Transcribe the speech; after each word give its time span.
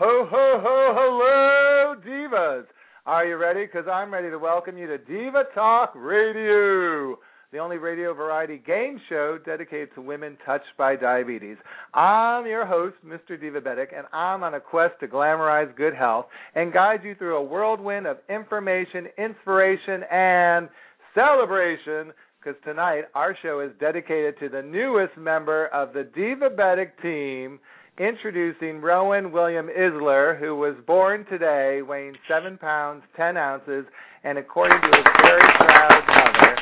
Ho, 0.00 0.26
ho, 0.30 0.60
ho, 0.62 0.94
hello, 0.96 1.94
divas. 2.06 2.64
Are 3.04 3.26
you 3.26 3.36
ready? 3.36 3.66
Because 3.66 3.86
I'm 3.86 4.12
ready 4.12 4.30
to 4.30 4.38
welcome 4.38 4.78
you 4.78 4.86
to 4.86 4.96
Diva 4.96 5.44
Talk 5.54 5.92
Radio, 5.94 7.18
the 7.52 7.58
only 7.58 7.76
radio 7.76 8.14
variety 8.14 8.58
game 8.58 8.98
show 9.08 9.38
dedicated 9.44 9.94
to 9.94 10.00
women 10.00 10.38
touched 10.46 10.72
by 10.78 10.96
diabetes. 10.96 11.56
I'm 11.92 12.46
your 12.46 12.64
host, 12.64 12.96
Mr. 13.06 13.38
Divabetic, 13.38 13.88
and 13.96 14.06
I'm 14.12 14.42
on 14.42 14.54
a 14.54 14.60
quest 14.60 14.94
to 15.00 15.08
glamorize 15.08 15.74
good 15.76 15.94
health 15.94 16.26
and 16.54 16.72
guide 16.72 17.00
you 17.04 17.14
through 17.14 17.36
a 17.36 17.42
whirlwind 17.42 18.06
of 18.06 18.18
information, 18.30 19.06
inspiration, 19.18 20.02
and 20.10 20.68
celebration. 21.14 22.12
Because 22.42 22.58
tonight 22.64 23.02
our 23.14 23.36
show 23.42 23.60
is 23.60 23.70
dedicated 23.78 24.38
to 24.40 24.48
the 24.48 24.62
newest 24.62 25.16
member 25.18 25.66
of 25.66 25.92
the 25.92 26.04
Divabetic 26.16 26.92
team. 27.02 27.60
Introducing 27.98 28.80
Rowan 28.80 29.30
William 29.30 29.68
Isler, 29.68 30.38
who 30.38 30.56
was 30.56 30.74
born 30.86 31.26
today, 31.26 31.82
weighing 31.86 32.14
seven 32.26 32.56
pounds 32.56 33.02
ten 33.14 33.36
ounces, 33.36 33.84
and 34.24 34.38
according 34.38 34.80
to 34.80 34.96
his 34.96 35.06
very 35.20 35.40
proud 35.58 36.02
mother, 36.08 36.56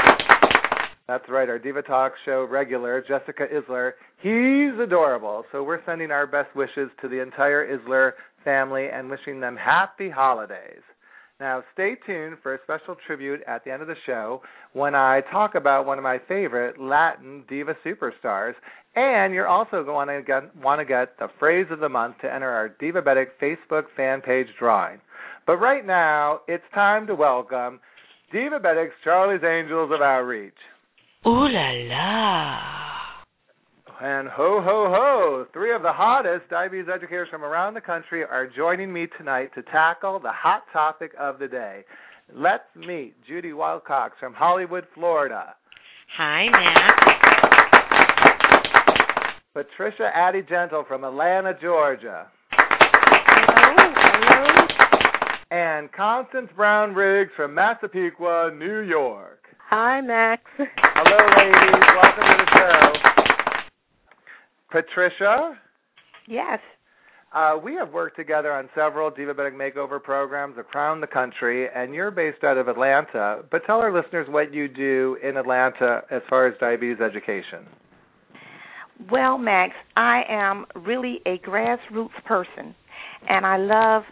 that's 1.06 1.28
right, 1.28 1.48
our 1.48 1.58
Diva 1.60 1.82
Talk 1.82 2.14
show 2.24 2.44
regular, 2.50 3.04
Jessica 3.06 3.46
Isler, 3.46 3.92
he's 4.20 4.80
adorable. 4.80 5.44
So 5.52 5.62
we're 5.62 5.84
sending 5.86 6.10
our 6.10 6.26
best 6.26 6.54
wishes 6.56 6.90
to 7.02 7.08
the 7.08 7.22
entire 7.22 7.78
Isler 7.78 8.12
family 8.44 8.88
and 8.92 9.08
wishing 9.08 9.38
them 9.38 9.56
happy 9.56 10.10
holidays. 10.10 10.82
Now, 11.40 11.62
stay 11.72 11.94
tuned 12.04 12.38
for 12.42 12.54
a 12.54 12.58
special 12.64 12.96
tribute 13.06 13.40
at 13.46 13.64
the 13.64 13.72
end 13.72 13.80
of 13.80 13.86
the 13.86 13.94
show 14.06 14.42
when 14.72 14.96
I 14.96 15.20
talk 15.30 15.54
about 15.54 15.86
one 15.86 15.96
of 15.96 16.02
my 16.02 16.18
favorite 16.26 16.80
Latin 16.80 17.44
diva 17.48 17.76
superstars. 17.86 18.54
And 18.96 19.32
you're 19.32 19.46
also 19.46 19.84
going 19.84 20.08
to 20.08 20.22
get, 20.26 20.56
want 20.56 20.80
to 20.80 20.84
get 20.84 21.16
the 21.18 21.28
phrase 21.38 21.66
of 21.70 21.78
the 21.78 21.88
month 21.88 22.16
to 22.22 22.32
enter 22.32 22.48
our 22.48 22.70
Divabetic 22.82 23.26
Facebook 23.40 23.84
fan 23.96 24.20
page 24.20 24.48
drawing. 24.58 25.00
But 25.46 25.58
right 25.58 25.86
now, 25.86 26.40
it's 26.48 26.64
time 26.74 27.06
to 27.06 27.14
welcome 27.14 27.78
Divabetic's 28.34 28.94
Charlie's 29.04 29.44
Angels 29.44 29.92
of 29.94 30.00
Outreach. 30.00 30.52
Ooh 31.24 31.46
la 31.48 31.70
la. 31.88 32.77
And 34.00 34.28
ho, 34.28 34.60
ho, 34.62 34.86
ho! 34.88 35.46
Three 35.52 35.74
of 35.74 35.82
the 35.82 35.92
hottest 35.92 36.48
diabetes 36.48 36.86
educators 36.92 37.26
from 37.32 37.42
around 37.42 37.74
the 37.74 37.80
country 37.80 38.22
are 38.22 38.46
joining 38.46 38.92
me 38.92 39.08
tonight 39.18 39.50
to 39.56 39.62
tackle 39.62 40.20
the 40.20 40.30
hot 40.30 40.62
topic 40.72 41.10
of 41.18 41.40
the 41.40 41.48
day. 41.48 41.84
Let's 42.32 42.62
meet 42.76 43.16
Judi 43.28 43.56
Wilcox 43.56 44.14
from 44.20 44.34
Hollywood, 44.34 44.86
Florida. 44.94 45.56
Hi, 46.16 46.46
Matt. 46.48 46.94
Patricia 49.52 50.10
Addie-Gentle 50.14 50.84
from 50.86 51.02
Atlanta, 51.02 51.54
Georgia. 51.60 52.28
Hello, 52.52 53.92
hello. 53.96 54.46
And 55.50 55.90
Constance 55.90 56.50
Brown 56.54 56.94
Riggs 56.94 57.32
from 57.34 57.52
Massapequa, 57.52 58.52
New 58.56 58.78
York. 58.82 59.42
Hi, 59.70 60.00
Max. 60.00 60.42
Hello, 60.56 61.16
ladies. 61.36 61.82
Welcome 62.00 62.24
to 62.26 62.36
the 62.44 62.50
show. 62.56 62.92
Patricia, 64.70 65.58
Yes. 66.26 66.60
uh, 67.32 67.58
we 67.62 67.74
have 67.74 67.92
worked 67.92 68.16
together 68.16 68.52
on 68.52 68.68
several 68.74 69.10
diabetic 69.10 69.54
makeover 69.54 70.02
programs 70.02 70.56
around 70.58 71.00
the 71.00 71.06
country, 71.06 71.68
and 71.74 71.94
you're 71.94 72.10
based 72.10 72.44
out 72.44 72.58
of 72.58 72.68
Atlanta. 72.68 73.44
But 73.50 73.64
tell 73.66 73.80
our 73.80 73.92
listeners 73.92 74.28
what 74.28 74.52
you 74.52 74.68
do 74.68 75.16
in 75.22 75.36
Atlanta 75.36 76.02
as 76.10 76.22
far 76.28 76.46
as 76.46 76.54
diabetes 76.60 77.00
education. 77.00 77.66
Well, 79.10 79.38
Max, 79.38 79.74
I 79.96 80.22
am 80.28 80.66
really 80.74 81.20
a 81.24 81.38
grassroots 81.38 82.22
person, 82.26 82.74
and 83.28 83.46
I 83.46 83.56
love 83.56 84.02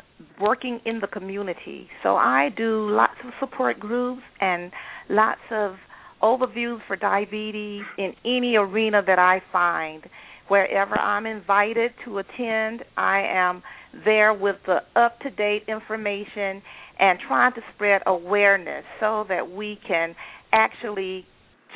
working 0.41 0.81
in 0.85 1.01
the 1.01 1.09
community. 1.09 1.89
So 2.03 2.17
I 2.17 2.51
do 2.57 2.89
lots 2.91 3.19
of 3.27 3.33
support 3.41 3.81
groups 3.81 4.23
and 4.41 4.71
lots 5.11 5.41
of 5.51 5.75
overviews 6.23 6.79
for 6.87 6.97
diabetes 6.97 7.83
in 7.99 8.15
any 8.25 8.57
arena 8.57 9.03
that 9.07 9.19
I 9.19 9.43
find. 9.53 10.05
Wherever 10.49 10.99
I'm 10.99 11.27
invited 11.27 11.93
to 12.05 12.19
attend, 12.19 12.85
I 12.97 13.23
am 13.29 13.63
there 14.05 14.33
with 14.33 14.57
the 14.67 14.79
up 14.95 15.19
to 15.21 15.31
date 15.31 15.65
information 15.69 16.63
and 16.99 17.19
trying 17.27 17.53
to 17.55 17.61
spread 17.75 18.03
awareness 18.07 18.85
so 19.01 19.25
that 19.29 19.51
we 19.51 19.79
can 19.87 20.15
actually 20.53 21.27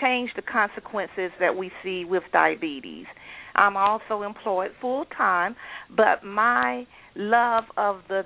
change 0.00 0.30
the 0.36 0.42
consequences 0.42 1.30
that 1.41 1.56
we 1.56 1.70
see 1.82 2.04
with 2.04 2.22
diabetes. 2.32 3.06
I'm 3.54 3.76
also 3.76 4.22
employed 4.22 4.70
full 4.80 5.04
time, 5.16 5.56
but 5.94 6.25
my 6.25 6.86
love 7.16 7.64
of 7.76 8.00
the 8.09 8.22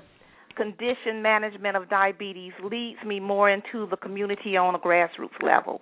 condition 0.55 1.21
management 1.21 1.75
of 1.75 1.89
diabetes 1.89 2.53
leads 2.63 2.99
me 3.05 3.19
more 3.19 3.49
into 3.49 3.87
the 3.89 3.97
community 3.97 4.55
on 4.55 4.75
a 4.75 4.79
grassroots 4.79 5.41
level. 5.43 5.79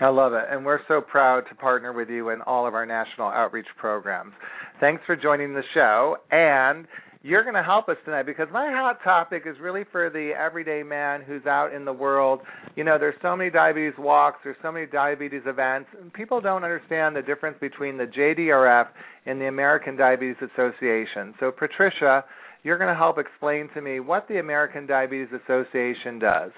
I 0.00 0.08
love 0.08 0.32
it, 0.32 0.44
and 0.50 0.64
we're 0.64 0.80
so 0.88 1.00
proud 1.00 1.42
to 1.48 1.54
partner 1.54 1.92
with 1.92 2.08
you 2.08 2.30
in 2.30 2.40
all 2.42 2.66
of 2.66 2.74
our 2.74 2.86
national 2.86 3.28
outreach 3.28 3.66
programs. 3.76 4.32
Thanks 4.80 5.02
for 5.06 5.14
joining 5.14 5.54
the 5.54 5.62
show, 5.74 6.16
and 6.30 6.86
you're 7.22 7.44
going 7.44 7.54
to 7.54 7.62
help 7.62 7.88
us 7.88 7.96
tonight 8.04 8.24
because 8.24 8.48
my 8.52 8.68
hot 8.72 8.98
topic 9.04 9.44
is 9.46 9.54
really 9.60 9.84
for 9.92 10.10
the 10.10 10.32
everyday 10.36 10.82
man 10.82 11.22
who's 11.22 11.46
out 11.46 11.72
in 11.72 11.84
the 11.84 11.92
world. 11.92 12.40
You 12.74 12.82
know, 12.82 12.98
there's 12.98 13.14
so 13.22 13.36
many 13.36 13.48
diabetes 13.48 13.92
walks, 13.96 14.40
there's 14.42 14.56
so 14.60 14.72
many 14.72 14.86
diabetes 14.86 15.42
events, 15.46 15.88
and 16.00 16.12
people 16.12 16.40
don't 16.40 16.64
understand 16.64 17.14
the 17.14 17.22
difference 17.22 17.56
between 17.60 17.96
the 17.96 18.06
JDRF 18.06 18.88
and 19.26 19.40
the 19.40 19.46
American 19.46 19.96
Diabetes 19.96 20.36
Association. 20.52 21.32
So, 21.38 21.52
Patricia, 21.52 22.24
you're 22.64 22.78
going 22.78 22.92
to 22.92 22.98
help 22.98 23.18
explain 23.18 23.68
to 23.74 23.80
me 23.80 24.00
what 24.00 24.26
the 24.26 24.38
American 24.38 24.86
Diabetes 24.86 25.28
Association 25.44 26.18
does. 26.18 26.50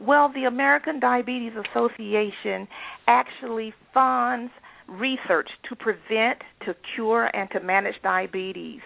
Well, 0.00 0.32
the 0.34 0.44
American 0.44 1.00
Diabetes 1.00 1.52
Association 1.70 2.66
actually 3.06 3.72
funds 3.92 4.50
research 4.88 5.48
to 5.68 5.76
prevent, 5.76 6.38
to 6.66 6.74
cure, 6.94 7.30
and 7.34 7.48
to 7.52 7.60
manage 7.60 7.94
diabetes. 8.02 8.80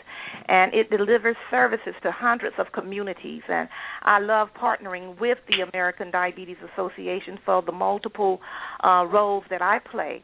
And 0.46 0.72
it 0.72 0.90
delivers 0.90 1.36
services 1.50 1.94
to 2.02 2.12
hundreds 2.12 2.54
of 2.58 2.66
communities. 2.72 3.42
And 3.48 3.68
I 4.02 4.20
love 4.20 4.48
partnering 4.60 5.20
with 5.20 5.38
the 5.48 5.68
American 5.68 6.10
Diabetes 6.10 6.56
Association 6.72 7.38
for 7.44 7.62
the 7.62 7.72
multiple 7.72 8.40
uh, 8.84 9.04
roles 9.06 9.44
that 9.50 9.62
I 9.62 9.78
play. 9.90 10.22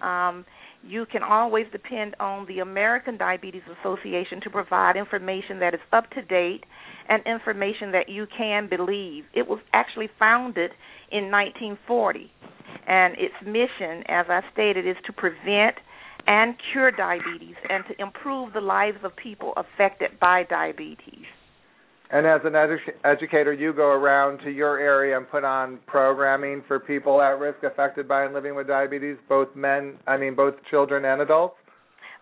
Um, 0.00 0.44
you 0.82 1.06
can 1.10 1.22
always 1.22 1.66
depend 1.72 2.14
on 2.20 2.46
the 2.46 2.60
American 2.60 3.16
Diabetes 3.16 3.62
Association 3.80 4.40
to 4.42 4.50
provide 4.50 4.96
information 4.96 5.58
that 5.60 5.74
is 5.74 5.80
up 5.92 6.10
to 6.10 6.22
date 6.22 6.64
and 7.08 7.22
information 7.26 7.92
that 7.92 8.08
you 8.08 8.26
can 8.36 8.68
believe. 8.68 9.24
It 9.34 9.46
was 9.46 9.60
actually 9.72 10.08
founded 10.18 10.70
in 11.10 11.30
1940, 11.30 12.30
and 12.86 13.14
its 13.18 13.34
mission, 13.44 14.04
as 14.08 14.26
I 14.28 14.40
stated, 14.52 14.86
is 14.86 14.96
to 15.06 15.12
prevent 15.12 15.76
and 16.26 16.54
cure 16.72 16.90
diabetes 16.90 17.56
and 17.68 17.84
to 17.88 18.00
improve 18.00 18.52
the 18.52 18.60
lives 18.60 18.98
of 19.02 19.16
people 19.16 19.54
affected 19.56 20.18
by 20.20 20.44
diabetes. 20.44 21.24
And 22.10 22.26
as 22.26 22.40
an 22.44 22.52
edu- 22.52 22.78
educator, 23.04 23.52
you 23.52 23.72
go 23.74 23.88
around 23.88 24.38
to 24.38 24.50
your 24.50 24.78
area 24.78 25.16
and 25.16 25.28
put 25.28 25.44
on 25.44 25.78
programming 25.86 26.62
for 26.66 26.80
people 26.80 27.20
at 27.20 27.38
risk 27.38 27.62
affected 27.62 28.08
by 28.08 28.24
and 28.24 28.32
living 28.32 28.54
with 28.54 28.66
diabetes, 28.66 29.16
both 29.28 29.54
men, 29.54 29.98
I 30.06 30.16
mean, 30.16 30.34
both 30.34 30.54
children 30.70 31.04
and 31.04 31.20
adults. 31.20 31.56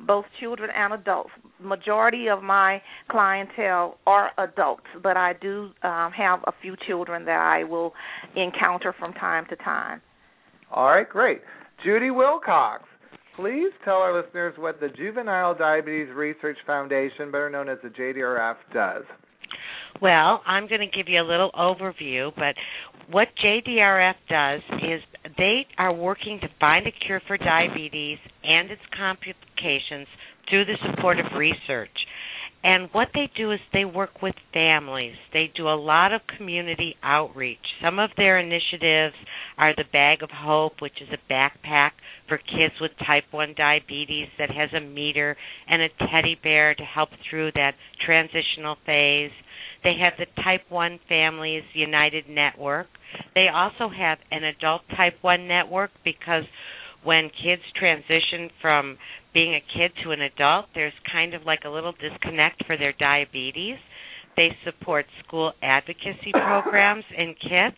both 0.07 0.27
children 0.41 0.71
and 0.77 0.93
adults. 0.93 1.31
Majority 1.59 2.29
of 2.29 2.43
my 2.43 2.83
clientele 3.11 3.97
are 4.07 4.31
adults, 4.39 4.85
but 5.03 5.17
I 5.17 5.33
do 5.41 5.71
um, 5.83 6.13
have 6.13 6.41
a 6.47 6.53
few 6.61 6.75
children 6.87 7.25
that 7.25 7.39
I 7.41 7.65
will 7.65 7.95
encounter 8.35 8.93
from 8.99 9.15
time 9.15 9.47
to 9.51 9.57
time. 9.57 10.03
All 10.71 10.87
right, 10.89 11.09
great. 11.09 11.41
Judi 11.87 12.15
Wilcox, 12.15 12.83
please 13.37 13.71
tell 13.85 13.95
our 13.99 14.21
listeners 14.21 14.55
what 14.59 14.81
the 14.81 14.89
Juvenile 14.89 15.55
Diabetes 15.55 16.13
Research 16.15 16.59
Foundation, 16.67 17.31
better 17.31 17.49
known 17.49 17.69
as 17.69 17.79
the 17.83 17.89
JDRF, 17.89 18.57
does. 18.75 19.05
Well, 20.03 20.43
I'm 20.47 20.69
going 20.69 20.81
to 20.81 20.97
give 20.97 21.09
you 21.09 21.21
a 21.21 21.25
little 21.25 21.51
overview, 21.53 22.33
but 22.37 22.55
what 23.11 23.29
JDRF 23.43 24.15
does 24.29 24.61
is 24.83 25.01
they 25.39 25.67
are 25.79 25.93
working 25.93 26.39
to 26.41 26.49
find 26.61 26.87
a 26.87 26.91
cure 27.07 27.23
for 27.27 27.39
diabetes 27.39 28.19
and 28.45 28.71
its 28.71 28.83
complications 28.97 30.07
through 30.51 30.67
the 30.67 30.77
support 30.85 31.19
of 31.19 31.27
research. 31.37 31.91
And 32.65 32.89
what 32.93 33.09
they 33.15 33.31
do 33.37 33.53
is 33.53 33.61
they 33.73 33.85
work 33.85 34.23
with 34.23 34.35
families. 34.53 35.15
They 35.33 35.51
do 35.55 35.69
a 35.69 35.79
lot 35.79 36.13
of 36.13 36.21
community 36.37 36.97
outreach. 37.03 37.59
Some 37.81 38.01
of 38.01 38.11
their 38.17 38.39
initiatives 38.41 39.15
are 39.57 39.73
the 39.77 39.85
Bag 39.93 40.23
of 40.23 40.31
Hope, 40.31 40.81
which 40.81 41.01
is 41.01 41.09
a 41.13 41.33
backpack 41.33 41.93
for 42.29 42.39
kids 42.39 42.75
with 42.81 42.91
type 43.07 43.25
1 43.31 43.55
diabetes 43.57 44.27
that 44.39 44.51
has 44.51 44.71
a 44.77 44.81
meter 44.81 45.37
and 45.69 45.83
a 45.83 45.89
teddy 46.11 46.37
bear 46.43 46.75
to 46.75 46.83
help 46.83 47.11
through 47.31 47.53
that 47.53 47.75
transitional 48.05 48.77
phase. 48.85 49.31
They 49.85 49.95
have 50.01 50.15
the 50.19 50.27
Type 50.43 50.63
1 50.69 51.01
Families 51.09 51.63
United 51.75 52.29
Network. 52.29 52.87
They 53.35 53.47
also 53.53 53.89
have 53.89 54.19
an 54.31 54.45
adult 54.45 54.83
Type 54.97 55.19
1 55.23 55.47
network 55.47 55.91
because 56.05 56.45
when 57.05 57.31
kids 57.43 57.63
transition 57.79 58.51
from 58.61 58.99
being 59.33 59.55
a 59.55 59.79
kid 59.79 59.93
to 60.03 60.11
an 60.11 60.23
adult, 60.23 60.67
there's 60.75 60.93
kind 61.11 61.35
of 61.35 61.43
like 61.45 61.61
a 61.65 61.69
little 61.69 61.93
disconnect 61.93 62.65
for 62.67 62.77
their 62.77 62.95
diabetes. 62.99 63.77
They 64.37 64.49
support 64.65 65.07
school 65.25 65.53
advocacy 65.63 66.33
programs 66.33 67.05
and 67.17 67.35
kids. 67.39 67.77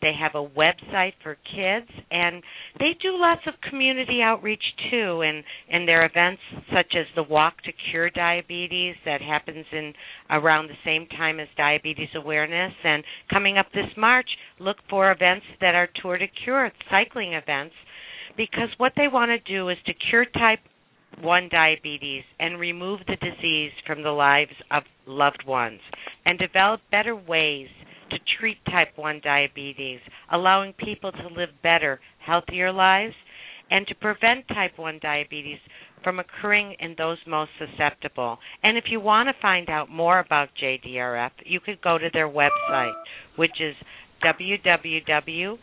They 0.00 0.12
have 0.18 0.34
a 0.34 0.46
website 0.46 1.14
for 1.22 1.36
kids, 1.54 1.90
and 2.10 2.42
they 2.78 2.92
do 3.02 3.18
lots 3.18 3.42
of 3.46 3.54
community 3.68 4.20
outreach 4.22 4.62
too. 4.90 5.22
And 5.22 5.42
and 5.70 5.88
their 5.88 6.06
events 6.06 6.40
such 6.72 6.94
as 6.96 7.06
the 7.14 7.22
Walk 7.22 7.60
to 7.62 7.72
Cure 7.90 8.10
Diabetes 8.10 8.94
that 9.04 9.20
happens 9.20 9.66
in 9.72 9.92
around 10.30 10.68
the 10.68 10.78
same 10.84 11.06
time 11.08 11.40
as 11.40 11.48
Diabetes 11.56 12.10
Awareness. 12.14 12.72
And 12.84 13.02
coming 13.30 13.58
up 13.58 13.66
this 13.72 13.90
March, 13.96 14.28
look 14.58 14.76
for 14.88 15.10
events 15.10 15.46
that 15.60 15.74
are 15.74 15.88
Tour 16.00 16.18
to 16.18 16.26
Cure 16.44 16.70
cycling 16.90 17.32
events, 17.32 17.74
because 18.36 18.68
what 18.78 18.92
they 18.96 19.08
want 19.08 19.30
to 19.30 19.52
do 19.52 19.68
is 19.68 19.78
to 19.86 19.92
cure 20.10 20.24
type 20.24 20.60
1 21.20 21.48
diabetes 21.50 22.22
and 22.38 22.60
remove 22.60 23.00
the 23.06 23.16
disease 23.16 23.72
from 23.86 24.02
the 24.02 24.10
lives 24.10 24.52
of 24.70 24.84
loved 25.06 25.42
ones 25.46 25.80
and 26.24 26.38
develop 26.38 26.80
better 26.90 27.16
ways 27.16 27.68
to 28.10 28.18
treat 28.38 28.58
type 28.66 28.96
1 28.96 29.20
diabetes, 29.22 30.00
allowing 30.32 30.72
people 30.74 31.12
to 31.12 31.28
live 31.36 31.50
better, 31.62 32.00
healthier 32.24 32.72
lives, 32.72 33.14
and 33.70 33.86
to 33.86 33.94
prevent 33.94 34.48
type 34.48 34.72
1 34.76 34.98
diabetes 35.02 35.58
from 36.02 36.18
occurring 36.18 36.74
in 36.80 36.94
those 36.96 37.18
most 37.26 37.50
susceptible. 37.58 38.38
And 38.62 38.78
if 38.78 38.84
you 38.90 39.00
want 39.00 39.28
to 39.28 39.34
find 39.42 39.68
out 39.68 39.90
more 39.90 40.20
about 40.20 40.48
JDRF, 40.62 41.30
you 41.44 41.60
could 41.60 41.80
go 41.82 41.98
to 41.98 42.08
their 42.12 42.28
website, 42.28 42.94
which 43.36 43.60
is 43.60 43.74
www.jdrf.org 44.24 45.58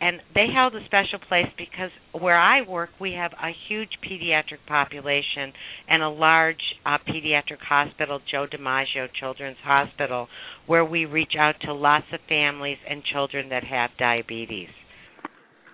and 0.00 0.20
they 0.34 0.46
held 0.52 0.74
a 0.74 0.84
special 0.86 1.18
place 1.28 1.46
because 1.58 1.90
where 2.18 2.38
I 2.38 2.62
work, 2.62 2.90
we 3.00 3.12
have 3.12 3.32
a 3.32 3.50
huge 3.68 3.90
pediatric 4.02 4.66
population 4.66 5.52
and 5.88 6.02
a 6.02 6.08
large 6.08 6.62
uh, 6.86 6.98
pediatric 7.06 7.60
hospital, 7.60 8.20
Joe 8.30 8.46
DiMaggio 8.50 9.08
Children's 9.18 9.58
Hospital, 9.62 10.28
where 10.66 10.84
we 10.84 11.04
reach 11.04 11.32
out 11.38 11.56
to 11.62 11.74
lots 11.74 12.06
of 12.12 12.20
families 12.28 12.78
and 12.88 13.02
children 13.04 13.50
that 13.50 13.64
have 13.64 13.90
diabetes. 13.98 14.68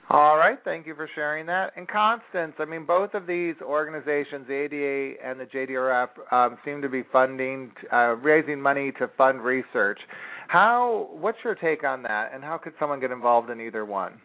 All 0.08 0.37
right, 0.37 0.58
thank 0.64 0.87
you 0.87 0.94
for 0.94 1.11
sharing 1.17 1.46
that. 1.46 1.72
And 1.76 1.88
Constance, 1.88 2.55
I 2.61 2.64
mean, 2.64 2.87
both 2.87 3.14
of 3.14 3.26
these 3.26 3.56
organizations, 3.61 4.46
the 4.46 4.55
ADA 4.55 5.14
and 5.25 5.40
the 5.40 5.46
JDRF, 5.46 6.08
um, 6.32 6.58
seem 6.64 6.81
to 6.82 6.88
be 6.88 7.02
funding, 7.12 7.72
uh, 7.93 8.14
raising 8.22 8.61
money 8.61 8.93
to 9.00 9.11
fund 9.19 9.40
research. 9.40 9.99
How? 10.48 11.08
What's 11.12 11.38
your 11.44 11.54
take 11.54 11.84
on 11.84 12.02
that, 12.02 12.31
and 12.32 12.43
how 12.43 12.58
could 12.58 12.72
someone 12.78 13.00
get 13.00 13.10
involved 13.10 13.50
in 13.50 13.60
either 13.60 13.84
one? 13.84 14.20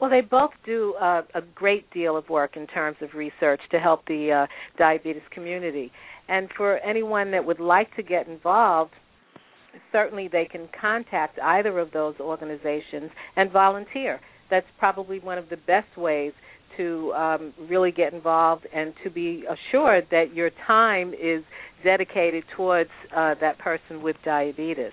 Well, 0.00 0.10
they 0.10 0.20
both 0.20 0.50
do 0.66 0.94
a 1.00 1.40
great 1.54 1.90
deal 1.90 2.18
of 2.18 2.28
work 2.28 2.56
in 2.56 2.66
terms 2.66 2.98
of 3.00 3.14
research 3.14 3.60
to 3.70 3.78
help 3.78 4.04
the 4.06 4.44
uh, 4.44 4.46
diabetes 4.76 5.22
community. 5.30 5.90
And 6.28 6.50
for 6.54 6.78
anyone 6.80 7.30
that 7.30 7.44
would 7.44 7.60
like 7.60 7.94
to 7.96 8.02
get 8.02 8.28
involved, 8.28 8.92
certainly 9.92 10.28
they 10.28 10.44
can 10.44 10.68
contact 10.78 11.38
either 11.38 11.78
of 11.78 11.92
those 11.92 12.14
organizations 12.20 13.10
and 13.36 13.50
volunteer. 13.50 14.20
That's 14.50 14.66
probably 14.78 15.18
one 15.18 15.38
of 15.38 15.48
the 15.48 15.56
best 15.56 15.96
ways 15.96 16.32
to 16.76 17.12
um, 17.14 17.54
really 17.68 17.92
get 17.92 18.12
involved 18.12 18.66
and 18.74 18.92
to 19.04 19.10
be 19.10 19.44
assured 19.44 20.06
that 20.10 20.34
your 20.34 20.50
time 20.66 21.12
is 21.14 21.42
dedicated 21.84 22.44
towards 22.56 22.90
uh, 23.14 23.34
that 23.40 23.58
person 23.58 24.02
with 24.02 24.16
diabetes. 24.24 24.92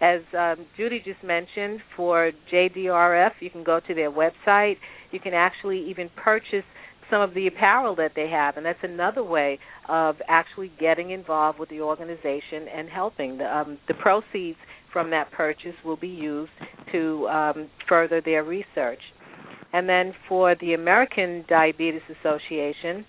As 0.00 0.20
um, 0.36 0.66
Judi 0.76 1.04
just 1.04 1.22
mentioned, 1.22 1.80
for 1.96 2.32
JDRF, 2.52 3.30
you 3.40 3.50
can 3.50 3.62
go 3.62 3.78
to 3.86 3.94
their 3.94 4.10
website. 4.10 4.76
You 5.12 5.20
can 5.20 5.32
actually 5.32 5.88
even 5.90 6.10
purchase 6.16 6.64
some 7.08 7.20
of 7.20 7.34
the 7.34 7.46
apparel 7.46 7.94
that 7.96 8.12
they 8.16 8.28
have, 8.28 8.56
and 8.56 8.64
that's 8.64 8.82
another 8.82 9.22
way 9.22 9.58
of 9.88 10.16
actually 10.28 10.72
getting 10.80 11.10
involved 11.10 11.58
with 11.58 11.68
the 11.68 11.80
organization 11.80 12.66
and 12.74 12.88
helping. 12.88 13.38
The, 13.38 13.44
um, 13.44 13.78
the 13.86 13.94
proceeds 13.94 14.58
from 14.92 15.10
that 15.10 15.30
purchase 15.30 15.74
will 15.84 15.96
be 15.96 16.08
used 16.08 16.50
to 16.90 17.28
um, 17.28 17.70
further 17.88 18.20
their 18.20 18.42
research. 18.42 19.00
And 19.72 19.88
then 19.88 20.12
for 20.28 20.54
the 20.60 20.74
American 20.74 21.46
Diabetes 21.48 22.02
Association, 22.20 23.06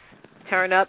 turn 0.51 0.75
up, 0.75 0.89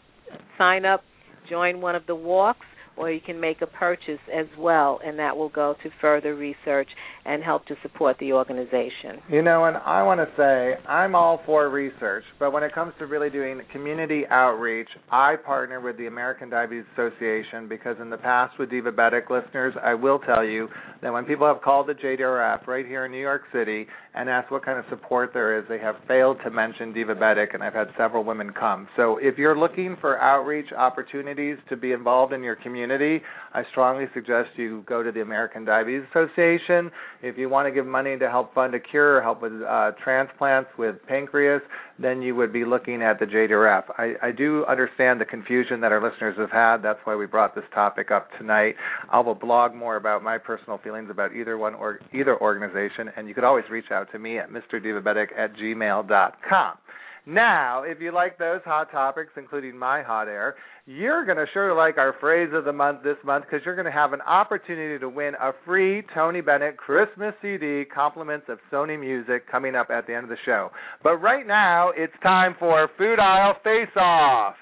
sign 0.58 0.84
up, 0.84 1.04
join 1.50 1.80
one 1.80 1.96
of 1.96 2.06
the 2.06 2.16
walks 2.16 2.66
or 2.98 3.12
you 3.12 3.20
can 3.20 3.40
make 3.40 3.62
a 3.62 3.68
purchase 3.68 4.20
as 4.34 4.46
well, 4.58 5.00
and 5.06 5.20
that 5.20 5.36
will 5.36 5.50
go 5.50 5.76
to 5.84 5.90
further 6.02 6.36
research 6.36 6.88
and 7.26 7.44
help 7.44 7.66
to 7.66 7.76
support 7.82 8.16
the 8.20 8.32
organization. 8.32 9.20
You 9.30 9.42
know, 9.42 9.66
and 9.66 9.78
I 9.78 10.04
want 10.04 10.20
to 10.20 10.28
say 10.38 10.76
I'm 10.88 11.16
all 11.16 11.42
for 11.46 11.70
research, 11.70 12.24
but 12.40 12.54
when 12.54 12.64
it 12.64 12.74
comes 12.74 12.94
to 13.00 13.08
really 13.08 13.30
doing 13.30 13.60
community 13.72 14.24
outreach, 14.30 14.90
I 15.12 15.36
partner 15.36 15.82
with 15.82 15.98
the 15.98 16.08
American 16.08 16.50
Diabetes 16.50 16.86
Association 16.94 17.68
because 17.68 17.98
in 18.00 18.10
the 18.10 18.18
past 18.18 18.58
with 18.60 18.70
Divabetic 18.70 19.30
listeners, 19.30 19.74
I 19.84 19.94
will 19.96 20.20
tell 20.20 20.44
you 20.44 20.68
that 21.02 21.12
when 21.12 21.26
people 21.26 21.48
have 21.48 21.62
called 21.62 21.88
the 21.88 21.94
JDRF 21.94 22.68
right 22.68 22.86
here 22.86 23.06
in 23.06 23.12
New 23.12 23.22
York 23.22 23.42
City 23.52 23.88
and 24.14 24.30
asked 24.30 24.52
what 24.52 24.64
kind 24.64 24.78
of 24.78 24.86
support 24.90 25.32
there 25.34 25.60
is, 25.60 25.66
they 25.68 25.80
have 25.80 25.96
failed 26.08 26.38
to 26.44 26.52
mention 26.52 26.94
Divabetic, 26.94 27.54
and 27.54 27.64
I've 27.64 27.74
had 27.74 27.88
several 27.98 28.24
women 28.24 28.52
come. 28.52 28.88
So 28.96 29.18
if 29.22 29.38
you're 29.38 29.58
looking 29.58 29.98
for 30.00 30.22
outreach 30.22 30.72
opportunities 30.72 31.58
to 31.70 31.76
be 31.76 31.92
involved 31.92 32.32
in 32.32 32.44
your 32.44 32.56
community, 32.56 32.85
community, 32.86 33.24
I 33.54 33.64
strongly 33.72 34.06
suggest 34.14 34.50
you 34.58 34.84
go 34.88 35.02
to 35.02 35.12
the 35.12 35.22
American 35.22 35.66
Diabetes 35.66 36.04
Association. 36.12 36.92
If 37.24 37.38
you 37.38 37.50
want 37.50 37.68
to 37.68 37.72
give 37.72 37.86
money 37.86 38.18
to 38.18 38.30
help 38.30 38.54
fund 38.54 38.76
a 38.76 38.80
cure, 38.80 39.22
help 39.22 39.42
with 39.42 39.54
uh, 39.54 39.92
transplants 40.04 40.70
with 40.78 40.96
pancreas, 41.08 41.62
then 41.98 42.22
you 42.22 42.36
would 42.36 42.54
be 42.54 42.66
looking 42.66 43.02
at 43.02 43.20
the 43.20 43.26
JDRF. 43.26 43.84
I, 43.98 44.14
I 44.22 44.32
do 44.32 44.66
understand 44.66 45.20
the 45.20 45.26
confusion 45.26 45.82
that 45.82 45.92
our 45.92 46.04
listeners 46.04 46.36
have 46.38 46.52
had. 46.52 46.78
That's 46.84 47.00
why 47.06 47.16
we 47.16 47.26
brought 47.26 47.56
this 47.56 47.64
topic 47.74 48.12
up 48.12 48.30
tonight. 48.38 48.76
I 49.10 49.20
will 49.20 49.36
blog 49.36 49.74
more 49.74 49.96
about 49.96 50.24
my 50.24 50.38
personal 50.38 50.78
feelings 50.84 51.10
about 51.10 51.34
either 51.34 51.58
one 51.58 51.74
or 51.74 52.00
either 52.14 52.40
organization, 52.40 53.10
and 53.18 53.28
you 53.28 53.34
could 53.34 53.44
always 53.44 53.66
reach 53.72 53.92
out 53.92 54.12
to 54.12 54.20
me 54.20 54.38
at 54.38 54.50
mrdivabetic 54.52 55.28
at 55.38 55.56
gmail.com. 55.56 56.78
Now, 57.26 57.84
if 57.84 58.00
you 58.00 58.14
like 58.14 58.38
those 58.38 58.62
hot 58.66 58.92
topics, 58.92 59.32
including 59.36 59.78
my 59.78 60.04
hot 60.04 60.28
air, 60.28 60.56
you're 60.86 61.26
going 61.26 61.38
to 61.38 61.46
sure 61.54 61.76
like 61.76 61.98
our 61.98 62.14
phrase 62.20 62.50
of 62.54 62.66
the 62.66 62.74
month 62.74 63.04
this 63.04 63.18
month 63.26 63.46
because 63.46 63.66
you're 63.66 63.76
going 63.76 63.86
to 63.86 63.92
have 63.92 64.14
an 64.14 64.22
opportunity 64.22 65.00
to 65.00 65.10
win 65.10 65.34
a 65.42 65.52
free 65.66 66.04
Tony 66.14 66.42
Bennett 66.42 66.78
Christmas 66.78 67.34
CD, 67.42 67.84
compliments 67.86 68.46
of 68.48 68.60
Sony 68.72 69.00
Music, 69.00 69.50
coming 69.50 69.74
up 69.76 69.90
at 69.90 70.06
the 70.06 70.14
end 70.14 70.26
of 70.26 70.30
the 70.30 70.38
show. 70.46 70.70
But 71.02 71.18
right 71.18 71.48
now, 71.48 71.92
it's 71.96 72.14
time 72.22 72.56
for 72.60 72.88
Food 72.98 73.20
Aisle 73.20 73.56
Face 73.64 73.96
Off. 73.98 74.56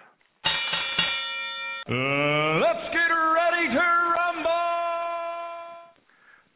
Uh, 1.90 2.60
let's 2.64 2.88
get 2.94 3.12
ready 3.12 3.76
to! 3.76 4.03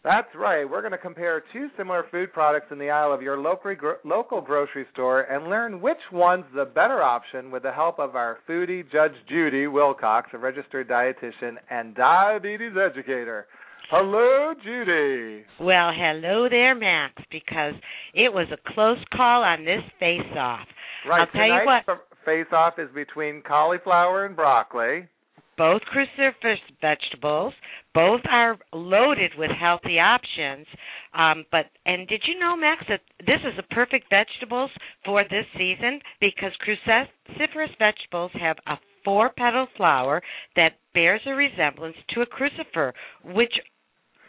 That's 0.08 0.34
right. 0.38 0.64
We're 0.64 0.80
going 0.80 0.94
to 0.94 0.98
compare 0.98 1.44
two 1.52 1.68
similar 1.76 2.06
food 2.10 2.32
products 2.32 2.68
in 2.72 2.80
the 2.80 2.90
aisle 2.90 3.14
of 3.14 3.22
your 3.22 3.38
local 3.38 3.76
gro- 3.76 3.98
local 4.06 4.40
grocery 4.40 4.86
store 4.94 5.24
and 5.24 5.50
learn 5.50 5.82
which 5.82 5.98
one's 6.14 6.46
the 6.56 6.64
better 6.64 7.04
option 7.04 7.52
with 7.52 7.64
the 7.64 7.74
help 7.74 8.00
of 8.00 8.16
our 8.16 8.38
foodie 8.48 8.90
Judge 8.90 9.12
Judi 9.30 9.70
Wilcox, 9.70 10.30
a 10.32 10.38
registered 10.38 10.88
dietitian 10.88 11.56
and 11.70 11.94
diabetes 11.94 12.72
educator. 12.78 13.48
Hello, 13.92 14.54
Judi. 14.66 15.42
Well, 15.60 15.92
hello 15.94 16.48
there, 16.50 16.74
Max, 16.74 17.14
because 17.30 17.74
it 18.14 18.32
was 18.32 18.48
a 18.54 18.74
close 18.74 19.04
call 19.14 19.44
on 19.44 19.66
this 19.66 19.84
face 20.00 20.22
off. 20.38 20.68
Right. 21.06 21.20
I'll 21.20 21.28
tell 21.28 21.48
you 21.48 21.66
what. 21.66 22.00
Face 22.24 22.48
off 22.54 22.76
is 22.80 22.88
between 22.96 23.42
cauliflower 23.42 24.26
and 24.26 24.38
broccoli. 24.38 25.10
Both 25.58 25.82
cruciferous 25.94 26.58
vegetables. 26.82 27.54
Both 27.94 28.22
are 28.30 28.58
loaded 28.74 29.32
with 29.38 29.50
healthy 29.50 30.00
options. 30.00 30.68
Um, 31.14 31.46
but 31.52 31.66
and 31.86 32.08
did 32.08 32.22
you 32.28 32.40
know, 32.40 32.56
Max, 32.56 32.84
that 32.90 33.02
this 33.20 33.40
is 33.44 33.58
a 33.58 33.74
perfect 33.74 34.06
vegetables 34.10 34.70
for 35.04 35.24
this 35.24 35.46
season 35.58 36.00
because 36.22 36.52
cruciferous 36.66 37.76
vegetables 37.80 38.32
have 38.40 38.58
a 38.68 38.78
four 39.04 39.32
petal 39.38 39.68
flower 39.78 40.22
that 40.56 40.74
bears 40.94 41.22
a 41.26 41.32
resemblance 41.32 41.96
to 42.10 42.22
a 42.22 42.26
crucifer, 42.26 42.94
which 43.24 43.54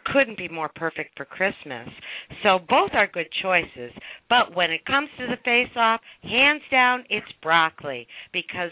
couldn't 0.05 0.37
be 0.37 0.47
more 0.47 0.69
perfect 0.75 1.15
for 1.15 1.25
Christmas. 1.25 1.87
So 2.43 2.59
both 2.67 2.91
are 2.93 3.07
good 3.07 3.27
choices. 3.43 3.91
But 4.29 4.55
when 4.55 4.71
it 4.71 4.85
comes 4.85 5.09
to 5.17 5.27
the 5.27 5.37
face 5.43 5.75
off, 5.75 6.01
hands 6.23 6.61
down, 6.71 7.03
it's 7.09 7.27
broccoli 7.41 8.07
because 8.33 8.71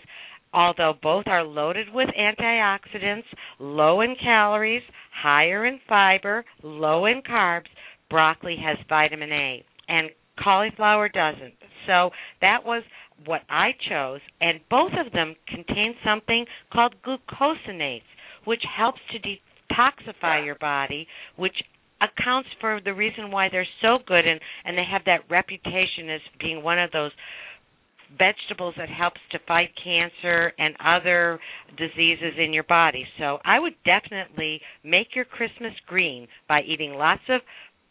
although 0.53 0.93
both 1.01 1.25
are 1.27 1.43
loaded 1.43 1.87
with 1.93 2.09
antioxidants, 2.19 3.25
low 3.59 4.01
in 4.01 4.15
calories, 4.21 4.83
higher 5.11 5.65
in 5.65 5.79
fiber, 5.87 6.45
low 6.63 7.05
in 7.05 7.21
carbs, 7.21 7.67
broccoli 8.09 8.57
has 8.63 8.77
vitamin 8.87 9.31
A 9.31 9.65
and 9.87 10.09
cauliflower 10.41 11.09
doesn't. 11.09 11.53
So 11.85 12.11
that 12.41 12.63
was 12.63 12.83
what 13.25 13.41
I 13.49 13.71
chose 13.89 14.21
and 14.39 14.59
both 14.69 14.91
of 14.93 15.11
them 15.11 15.35
contain 15.47 15.95
something 16.05 16.45
called 16.71 16.95
glucosinase 17.05 18.01
which 18.45 18.61
helps 18.77 18.99
to 19.11 19.19
detoxify 19.19 20.45
your 20.45 20.55
body, 20.55 21.07
which 21.35 21.55
accounts 22.01 22.49
for 22.61 22.79
the 22.83 22.93
reason 22.93 23.31
why 23.31 23.49
they're 23.51 23.67
so 23.81 23.97
good 24.05 24.25
and 24.27 24.39
and 24.65 24.77
they 24.77 24.85
have 24.89 25.01
that 25.05 25.21
reputation 25.29 26.09
as 26.09 26.21
being 26.39 26.63
one 26.63 26.79
of 26.79 26.91
those 26.91 27.11
vegetables 28.17 28.75
that 28.77 28.89
helps 28.89 29.19
to 29.31 29.39
fight 29.47 29.69
cancer 29.83 30.53
and 30.57 30.75
other 30.83 31.39
diseases 31.77 32.33
in 32.37 32.53
your 32.53 32.63
body. 32.63 33.05
So 33.19 33.39
I 33.43 33.59
would 33.59 33.75
definitely 33.85 34.61
make 34.83 35.15
your 35.15 35.25
Christmas 35.25 35.73
green 35.87 36.27
by 36.47 36.61
eating 36.61 36.93
lots 36.93 37.23
of 37.29 37.41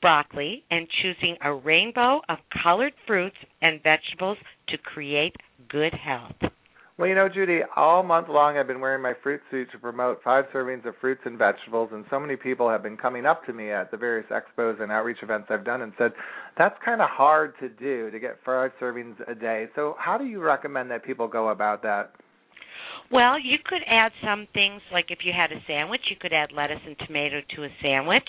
broccoli 0.00 0.64
and 0.70 0.86
choosing 1.02 1.36
a 1.42 1.52
rainbow 1.52 2.20
of 2.28 2.38
colored 2.62 2.92
fruits 3.06 3.36
and 3.62 3.82
vegetables 3.82 4.38
to 4.68 4.78
create 4.78 5.34
good 5.68 5.92
health. 5.94 6.52
Well, 6.98 7.10
you 7.10 7.14
know, 7.14 7.28
Judi, 7.28 7.60
all 7.76 8.02
month 8.02 8.28
long 8.30 8.56
I've 8.56 8.66
been 8.66 8.80
wearing 8.80 9.02
my 9.02 9.12
fruit 9.22 9.42
suit 9.50 9.68
to 9.72 9.78
promote 9.78 10.22
five 10.22 10.46
servings 10.46 10.86
of 10.86 10.94
fruits 10.98 11.20
and 11.26 11.36
vegetables, 11.36 11.90
and 11.92 12.06
so 12.08 12.18
many 12.18 12.36
people 12.36 12.70
have 12.70 12.82
been 12.82 12.96
coming 12.96 13.26
up 13.26 13.44
to 13.44 13.52
me 13.52 13.70
at 13.70 13.90
the 13.90 13.98
various 13.98 14.26
expos 14.30 14.80
and 14.80 14.90
outreach 14.90 15.18
events 15.22 15.48
I've 15.50 15.62
done 15.62 15.82
and 15.82 15.92
said, 15.98 16.12
that's 16.56 16.74
kind 16.82 17.02
of 17.02 17.10
hard 17.10 17.52
to 17.60 17.68
do 17.68 18.10
to 18.10 18.18
get 18.18 18.38
five 18.46 18.70
servings 18.80 19.16
a 19.30 19.34
day. 19.34 19.66
So, 19.76 19.94
how 19.98 20.16
do 20.16 20.24
you 20.24 20.40
recommend 20.40 20.90
that 20.90 21.04
people 21.04 21.28
go 21.28 21.50
about 21.50 21.82
that? 21.82 22.12
Well, 23.12 23.38
you 23.38 23.58
could 23.64 23.82
add 23.86 24.10
some 24.24 24.48
things 24.52 24.82
like 24.92 25.06
if 25.10 25.18
you 25.24 25.32
had 25.36 25.52
a 25.52 25.62
sandwich, 25.66 26.00
you 26.10 26.16
could 26.20 26.32
add 26.32 26.50
lettuce 26.52 26.80
and 26.84 26.96
tomato 27.06 27.40
to 27.54 27.64
a 27.64 27.68
sandwich. 27.80 28.28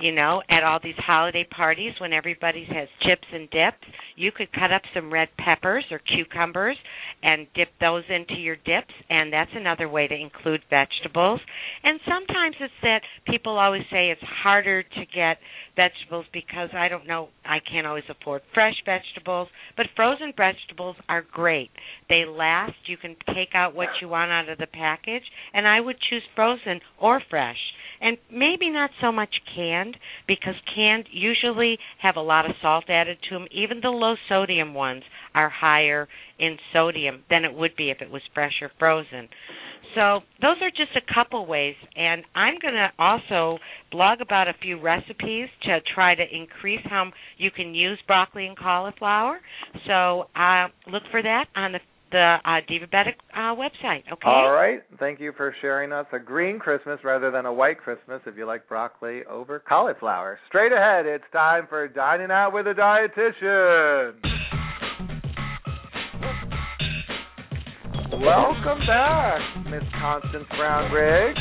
You 0.00 0.12
know, 0.12 0.42
at 0.50 0.62
all 0.62 0.78
these 0.82 0.98
holiday 0.98 1.46
parties 1.48 1.94
when 2.00 2.12
everybody 2.12 2.66
has 2.68 2.88
chips 3.02 3.26
and 3.32 3.48
dips, 3.50 3.86
you 4.16 4.32
could 4.32 4.52
cut 4.52 4.72
up 4.72 4.82
some 4.94 5.12
red 5.12 5.28
peppers 5.38 5.84
or 5.90 6.00
cucumbers 6.00 6.76
and 7.22 7.46
dip 7.54 7.68
those 7.80 8.04
into 8.08 8.34
your 8.34 8.56
dips, 8.56 8.92
and 9.08 9.32
that's 9.32 9.50
another 9.54 9.88
way 9.88 10.06
to 10.08 10.14
include 10.14 10.60
vegetables. 10.68 11.40
And 11.82 12.00
sometimes 12.04 12.56
it's 12.60 12.72
that 12.82 13.00
people 13.26 13.58
always 13.58 13.84
say 13.90 14.10
it's 14.10 14.20
harder 14.42 14.82
to 14.82 15.06
get 15.14 15.38
vegetables 15.76 16.26
because 16.32 16.70
I 16.74 16.88
don't 16.88 17.06
know, 17.06 17.28
I 17.44 17.58
can't 17.60 17.86
always 17.86 18.04
afford 18.08 18.42
fresh 18.52 18.74
vegetables, 18.84 19.48
but 19.76 19.86
frozen 19.94 20.32
vegetables 20.36 20.96
are 21.08 21.24
great. 21.32 21.70
They 22.08 22.24
last. 22.26 22.74
You 22.86 22.96
can 22.96 23.16
take 23.28 23.54
out 23.54 23.74
what 23.74 23.88
you 24.00 24.08
want 24.08 24.15
out 24.24 24.48
of 24.48 24.58
the 24.58 24.66
package, 24.66 25.24
and 25.52 25.66
I 25.66 25.80
would 25.80 25.96
choose 26.10 26.22
frozen 26.34 26.80
or 27.00 27.20
fresh. 27.28 27.58
And 28.00 28.18
maybe 28.30 28.68
not 28.70 28.90
so 29.00 29.10
much 29.10 29.34
canned 29.54 29.96
because 30.26 30.54
canned 30.74 31.06
usually 31.10 31.78
have 32.02 32.16
a 32.16 32.20
lot 32.20 32.44
of 32.44 32.56
salt 32.60 32.84
added 32.88 33.18
to 33.28 33.34
them. 33.34 33.46
Even 33.50 33.80
the 33.80 33.88
low 33.88 34.16
sodium 34.28 34.74
ones 34.74 35.02
are 35.34 35.48
higher 35.48 36.06
in 36.38 36.58
sodium 36.72 37.24
than 37.30 37.44
it 37.44 37.54
would 37.54 37.74
be 37.74 37.90
if 37.90 38.02
it 38.02 38.10
was 38.10 38.22
fresh 38.34 38.60
or 38.60 38.70
frozen. 38.78 39.28
So 39.94 40.20
those 40.42 40.56
are 40.60 40.70
just 40.70 40.94
a 40.94 41.14
couple 41.14 41.46
ways, 41.46 41.74
and 41.96 42.22
I'm 42.34 42.56
going 42.60 42.74
to 42.74 42.90
also 42.98 43.58
blog 43.90 44.20
about 44.20 44.46
a 44.46 44.52
few 44.60 44.78
recipes 44.78 45.48
to 45.62 45.78
try 45.94 46.14
to 46.14 46.22
increase 46.30 46.82
how 46.84 47.10
you 47.38 47.50
can 47.50 47.74
use 47.74 47.98
broccoli 48.06 48.46
and 48.46 48.58
cauliflower. 48.58 49.38
So 49.86 50.26
uh, 50.36 50.66
look 50.90 51.02
for 51.10 51.22
that 51.22 51.46
on 51.56 51.72
the 51.72 51.80
the 52.12 52.36
uh, 52.44 52.60
Divabetic 52.70 53.14
uh, 53.34 53.54
website. 53.54 54.02
Okay. 54.12 54.26
All 54.26 54.52
right. 54.52 54.80
Thank 54.98 55.20
you 55.20 55.32
for 55.36 55.54
sharing 55.60 55.92
us 55.92 56.06
a 56.12 56.18
green 56.18 56.58
Christmas 56.58 57.00
rather 57.04 57.30
than 57.30 57.46
a 57.46 57.52
white 57.52 57.78
Christmas. 57.78 58.20
If 58.26 58.36
you 58.36 58.46
like 58.46 58.68
broccoli 58.68 59.24
over 59.24 59.58
cauliflower. 59.60 60.38
Straight 60.48 60.72
ahead, 60.72 61.06
it's 61.06 61.24
time 61.32 61.66
for 61.68 61.88
dining 61.88 62.30
out 62.30 62.52
with 62.52 62.66
a 62.66 62.74
dietitian. 62.74 64.14
Welcome 68.12 68.86
back, 68.86 69.40
Miss 69.66 69.82
Constance 70.00 70.46
Brown 70.56 70.90
Riggs. 70.92 71.38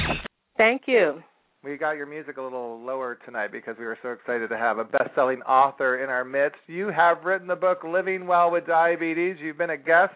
Thank 0.57 0.83
you. 0.87 1.21
We 1.63 1.77
got 1.77 1.93
your 1.93 2.05
music 2.05 2.37
a 2.37 2.41
little 2.43 2.79
lower 2.79 3.17
tonight 3.25 3.51
because 3.51 3.75
we 3.79 3.85
were 3.85 3.97
so 4.03 4.09
excited 4.09 4.49
to 4.49 4.57
have 4.57 4.77
a 4.77 4.83
best-selling 4.83 5.41
author 5.41 6.03
in 6.03 6.11
our 6.11 6.23
midst. 6.23 6.59
You 6.67 6.89
have 6.89 7.25
written 7.25 7.47
the 7.47 7.55
book 7.55 7.79
Living 7.83 8.27
Well 8.27 8.51
with 8.51 8.67
Diabetes. 8.67 9.37
You've 9.41 9.57
been 9.57 9.71
a 9.71 9.77
guest 9.77 10.13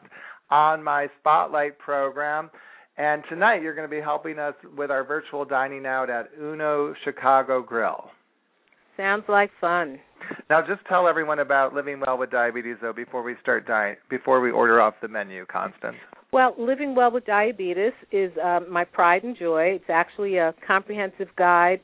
on 0.50 0.84
my 0.84 1.08
Spotlight 1.20 1.78
program. 1.80 2.50
And 2.98 3.24
tonight 3.30 3.62
you're 3.62 3.76
going 3.76 3.90
to 3.90 3.96
be 3.96 4.02
helping 4.02 4.40
us 4.40 4.56
with 4.78 4.92
our 4.92 5.04
virtual 5.04 5.46
dining 5.46 5.86
out 5.86 6.10
at 6.10 6.30
Uno 6.40 6.94
Chicago 7.04 7.62
Grill. 7.62 8.12
Sounds 8.98 9.24
like 9.30 9.52
fun. 9.62 10.00
Now, 10.50 10.62
just 10.62 10.86
tell 10.88 11.08
everyone 11.08 11.40
about 11.40 11.74
living 11.74 12.02
well 12.06 12.18
with 12.18 12.32
diabetes, 12.32 12.76
though, 12.82 12.92
before 12.92 13.24
we 13.24 13.36
start 13.42 13.66
dining, 13.66 13.96
before 14.10 14.42
we 14.42 14.52
order 14.52 14.82
off 14.82 14.96
the 15.02 15.08
menu, 15.08 15.46
Constance. 15.46 15.96
Well, 16.34 16.54
living 16.60 16.94
well 16.94 17.10
with 17.10 17.26
diabetes 17.26 17.94
is 18.12 18.32
um, 18.44 18.70
my 18.70 18.84
pride 18.84 19.24
and 19.24 19.38
joy. 19.38 19.72
It's 19.76 19.90
actually 19.90 20.38
a 20.38 20.54
comprehensive 20.68 21.30
guide 21.38 21.80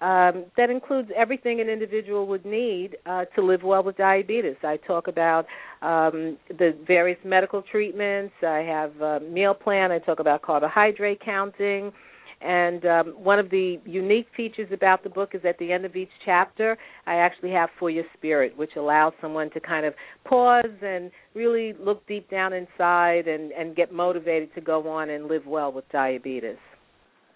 um, 0.00 0.44
that 0.56 0.70
includes 0.70 1.08
everything 1.16 1.60
an 1.60 1.68
individual 1.68 2.26
would 2.26 2.44
need 2.44 2.96
uh, 3.06 3.24
to 3.36 3.42
live 3.42 3.62
well 3.62 3.82
with 3.82 3.96
diabetes. 3.96 4.56
I 4.62 4.76
talk 4.76 5.08
about 5.08 5.46
um, 5.82 6.36
the 6.48 6.76
various 6.86 7.18
medical 7.24 7.62
treatments. 7.62 8.34
I 8.42 8.58
have 8.58 9.00
a 9.00 9.20
meal 9.20 9.54
plan. 9.54 9.92
I 9.92 9.98
talk 10.00 10.18
about 10.18 10.42
carbohydrate 10.42 11.20
counting. 11.24 11.92
And 12.40 12.84
um, 12.84 13.06
one 13.16 13.38
of 13.38 13.48
the 13.48 13.80
unique 13.86 14.26
features 14.36 14.68
about 14.70 15.02
the 15.02 15.08
book 15.08 15.30
is 15.34 15.40
at 15.48 15.56
the 15.58 15.72
end 15.72 15.86
of 15.86 15.96
each 15.96 16.10
chapter, 16.26 16.76
I 17.06 17.14
actually 17.14 17.52
have 17.52 17.70
For 17.78 17.88
Your 17.88 18.04
Spirit, 18.18 18.54
which 18.54 18.72
allows 18.76 19.14
someone 19.22 19.50
to 19.52 19.60
kind 19.60 19.86
of 19.86 19.94
pause 20.24 20.64
and 20.82 21.10
really 21.34 21.72
look 21.80 22.06
deep 22.06 22.28
down 22.30 22.52
inside 22.52 23.28
and, 23.28 23.50
and 23.52 23.74
get 23.74 23.92
motivated 23.92 24.54
to 24.56 24.60
go 24.60 24.86
on 24.90 25.08
and 25.08 25.26
live 25.26 25.46
well 25.46 25.72
with 25.72 25.88
diabetes. 25.90 26.58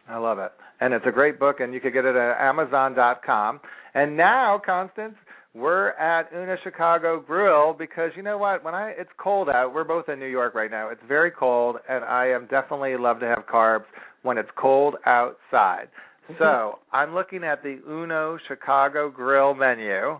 I 0.07 0.19
love 0.19 0.39
it. 0.39 0.53
And 0.81 0.95
it's 0.95 1.05
a 1.07 1.13
great 1.13 1.39
book, 1.41 1.61
and 1.61 1.75
you 1.75 1.81
can 1.81 1.93
get 1.93 2.05
it 2.05 2.15
at 2.15 2.41
Amazon.com. 2.41 3.61
And 3.95 4.17
now, 4.17 4.61
Constance, 4.65 5.15
we're 5.55 5.91
at 5.91 6.31
Uno 6.33 6.57
Chicago 6.63 7.21
Grill 7.21 7.73
because 7.73 8.11
you 8.17 8.23
know 8.23 8.39
what? 8.39 8.63
When 8.63 8.75
I 8.75 8.91
it's 8.91 9.11
cold 9.19 9.49
out. 9.49 9.75
We're 9.75 9.85
both 9.85 10.09
in 10.09 10.21
New 10.21 10.27
York 10.27 10.55
right 10.55 10.71
now. 10.71 10.91
It's 10.91 11.01
very 11.09 11.31
cold, 11.31 11.77
and 11.89 12.05
I 12.05 12.27
am 12.29 12.47
definitely 12.49 12.97
love 12.97 13.19
to 13.21 13.27
have 13.27 13.45
carbs 13.53 13.85
when 14.23 14.39
it's 14.39 14.51
cold 14.57 14.97
outside. 15.07 15.89
Mm-hmm. 16.31 16.35
So 16.39 16.79
I'm 16.93 17.15
looking 17.15 17.43
at 17.43 17.63
the 17.63 17.81
Uno 17.89 18.39
Chicago 18.47 19.11
Grill 19.11 19.55
menu, 19.55 20.19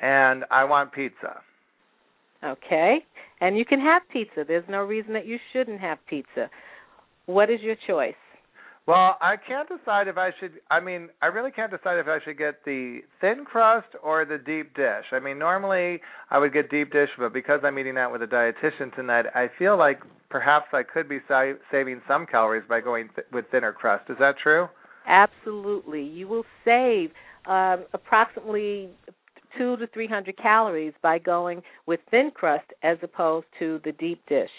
and 0.00 0.44
I 0.50 0.64
want 0.64 0.92
pizza. 0.92 1.40
Okay? 2.44 2.98
And 3.40 3.58
you 3.58 3.64
can 3.64 3.80
have 3.80 4.02
pizza. 4.12 4.44
There's 4.46 4.64
no 4.68 4.78
reason 4.78 5.12
that 5.14 5.26
you 5.26 5.38
shouldn't 5.52 5.80
have 5.80 5.98
pizza. 6.08 6.48
What 7.26 7.50
is 7.50 7.60
your 7.60 7.76
choice? 7.86 8.14
Well, 8.88 9.18
I 9.20 9.34
can't 9.36 9.68
decide 9.68 10.08
if 10.08 10.16
I 10.16 10.30
should. 10.40 10.52
I 10.70 10.80
mean, 10.80 11.10
I 11.20 11.26
really 11.26 11.50
can't 11.50 11.70
decide 11.70 11.98
if 11.98 12.06
I 12.06 12.20
should 12.24 12.38
get 12.38 12.64
the 12.64 13.00
thin 13.20 13.44
crust 13.44 13.88
or 14.02 14.24
the 14.24 14.38
deep 14.38 14.74
dish. 14.74 15.04
I 15.12 15.20
mean, 15.20 15.38
normally 15.38 16.00
I 16.30 16.38
would 16.38 16.54
get 16.54 16.70
deep 16.70 16.90
dish, 16.90 17.10
but 17.18 17.34
because 17.34 17.60
I'm 17.62 17.78
eating 17.78 17.98
out 17.98 18.12
with 18.12 18.22
a 18.22 18.26
dietitian 18.26 18.96
tonight, 18.96 19.26
I 19.34 19.50
feel 19.58 19.76
like 19.76 20.00
perhaps 20.30 20.68
I 20.72 20.84
could 20.84 21.06
be 21.06 21.18
sa- 21.28 21.52
saving 21.70 22.00
some 22.08 22.24
calories 22.24 22.62
by 22.66 22.80
going 22.80 23.10
th- 23.14 23.26
with 23.30 23.44
thinner 23.50 23.74
crust. 23.74 24.08
Is 24.08 24.16
that 24.20 24.36
true? 24.42 24.68
Absolutely. 25.06 26.02
You 26.02 26.26
will 26.26 26.44
save 26.64 27.10
um, 27.46 27.84
approximately 27.92 28.88
two 29.58 29.76
to 29.76 29.86
three 29.88 30.08
hundred 30.08 30.38
calories 30.38 30.94
by 31.02 31.18
going 31.18 31.60
with 31.84 32.00
thin 32.10 32.30
crust 32.34 32.72
as 32.82 32.96
opposed 33.02 33.48
to 33.58 33.82
the 33.84 33.92
deep 33.92 34.22
dish. 34.30 34.50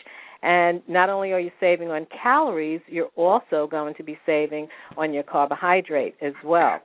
And 0.42 0.82
not 0.88 1.10
only 1.10 1.34
are 1.34 1.40
you 1.40 1.52
saving 1.60 1.90
on 1.90 2.08
calories, 2.24 2.82
you're 2.88 3.12
also 3.16 3.68
going 3.70 3.94
to 3.96 4.04
be 4.04 4.18
saving 4.26 4.68
on 4.98 5.14
your 5.14 5.24
carbohydrate 5.24 6.16
as 6.22 6.34
well. 6.46 6.80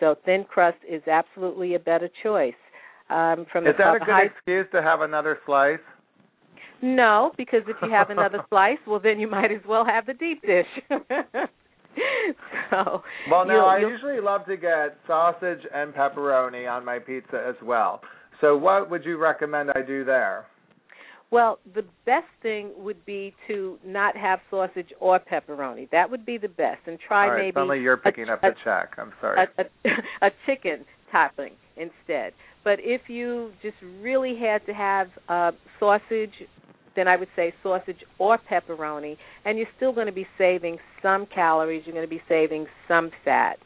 So 0.00 0.16
thin 0.24 0.44
crust 0.48 0.78
is 0.88 1.02
absolutely 1.08 1.74
a 1.74 1.78
better 1.78 2.08
choice. 2.22 2.54
Um, 3.10 3.46
from 3.50 3.66
Is 3.66 3.74
that 3.78 3.96
a 3.96 3.98
good 3.98 4.26
excuse 4.26 4.66
to 4.72 4.82
have 4.82 5.00
another 5.00 5.38
slice? 5.46 5.78
No, 6.82 7.32
because 7.36 7.62
if 7.66 7.76
you 7.82 7.90
have 7.90 8.10
another 8.10 8.44
slice, 8.48 8.78
well, 8.86 9.00
then 9.00 9.18
you 9.18 9.28
might 9.28 9.50
as 9.50 9.62
well 9.66 9.84
have 9.84 10.06
the 10.06 10.14
deep 10.14 10.42
dish. 10.42 10.66
so 12.70 13.02
Well, 13.30 13.46
now 13.46 13.66
I 13.66 13.78
usually 13.78 14.20
love 14.20 14.44
to 14.46 14.56
get 14.56 14.98
sausage 15.06 15.60
and 15.74 15.92
pepperoni 15.92 16.70
on 16.70 16.84
my 16.84 16.98
pizza 16.98 17.44
as 17.48 17.56
well. 17.62 18.02
So, 18.40 18.56
what 18.56 18.90
would 18.90 19.04
you 19.04 19.16
recommend 19.18 19.70
I 19.74 19.82
do 19.82 20.04
there? 20.04 20.46
Well, 21.30 21.58
the 21.74 21.84
best 22.06 22.26
thing 22.42 22.70
would 22.78 23.04
be 23.04 23.34
to 23.48 23.78
not 23.84 24.16
have 24.16 24.40
sausage 24.50 24.88
or 24.98 25.20
pepperoni. 25.20 25.90
That 25.90 26.10
would 26.10 26.24
be 26.24 26.38
the 26.38 26.48
best, 26.48 26.80
and 26.86 26.98
try 26.98 27.24
All 27.24 27.32
right, 27.32 27.42
maybe 27.42 27.54
suddenly 27.54 27.80
you're 27.80 27.98
picking 27.98 28.28
a, 28.28 28.34
up 28.34 28.40
the 28.40 28.54
check. 28.64 28.94
I'm 28.96 29.12
sorry. 29.20 29.46
a, 29.58 29.62
a, 29.62 29.66
a 30.28 30.30
chicken 30.46 30.86
topping 31.12 31.52
instead. 31.76 32.32
But 32.64 32.78
if 32.80 33.02
you 33.08 33.52
just 33.62 33.76
really 34.00 34.38
had 34.38 34.64
to 34.66 34.72
have 34.72 35.08
uh, 35.28 35.52
sausage, 35.78 36.32
then 36.96 37.08
I 37.08 37.16
would 37.16 37.28
say 37.36 37.52
sausage 37.62 37.98
or 38.18 38.38
pepperoni, 38.50 39.16
and 39.44 39.58
you're 39.58 39.68
still 39.76 39.92
going 39.92 40.06
to 40.06 40.12
be 40.12 40.26
saving 40.38 40.78
some 41.02 41.26
calories. 41.26 41.82
You're 41.84 41.94
going 41.94 42.06
to 42.06 42.10
be 42.10 42.22
saving 42.26 42.66
some 42.86 43.10
fat. 43.24 43.58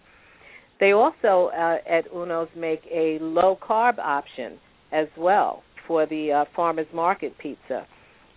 They 0.80 0.90
also 0.90 1.50
uh, 1.56 1.76
at 1.88 2.12
Uno's 2.12 2.48
make 2.56 2.82
a 2.92 3.18
low 3.20 3.56
carb 3.62 4.00
option 4.00 4.58
as 4.90 5.06
well 5.16 5.62
for 5.86 6.06
the 6.06 6.32
uh, 6.32 6.44
farmers 6.54 6.86
market 6.92 7.36
pizza, 7.38 7.86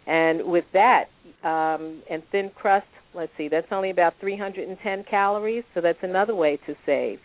and 0.08 0.44
with 0.46 0.66
that 0.74 1.06
um, 1.44 2.02
and 2.10 2.24
thin 2.32 2.52
crust, 2.56 2.88
let's 3.14 3.32
see, 3.38 3.48
that's 3.48 3.68
only 3.72 3.90
about 3.90 4.14
310 4.20 5.06
calories, 5.10 5.64
so 5.74 5.82
that's 5.82 6.00
another 6.02 6.36
way 6.36 6.58
to 6.66 6.76
save. 6.86 7.20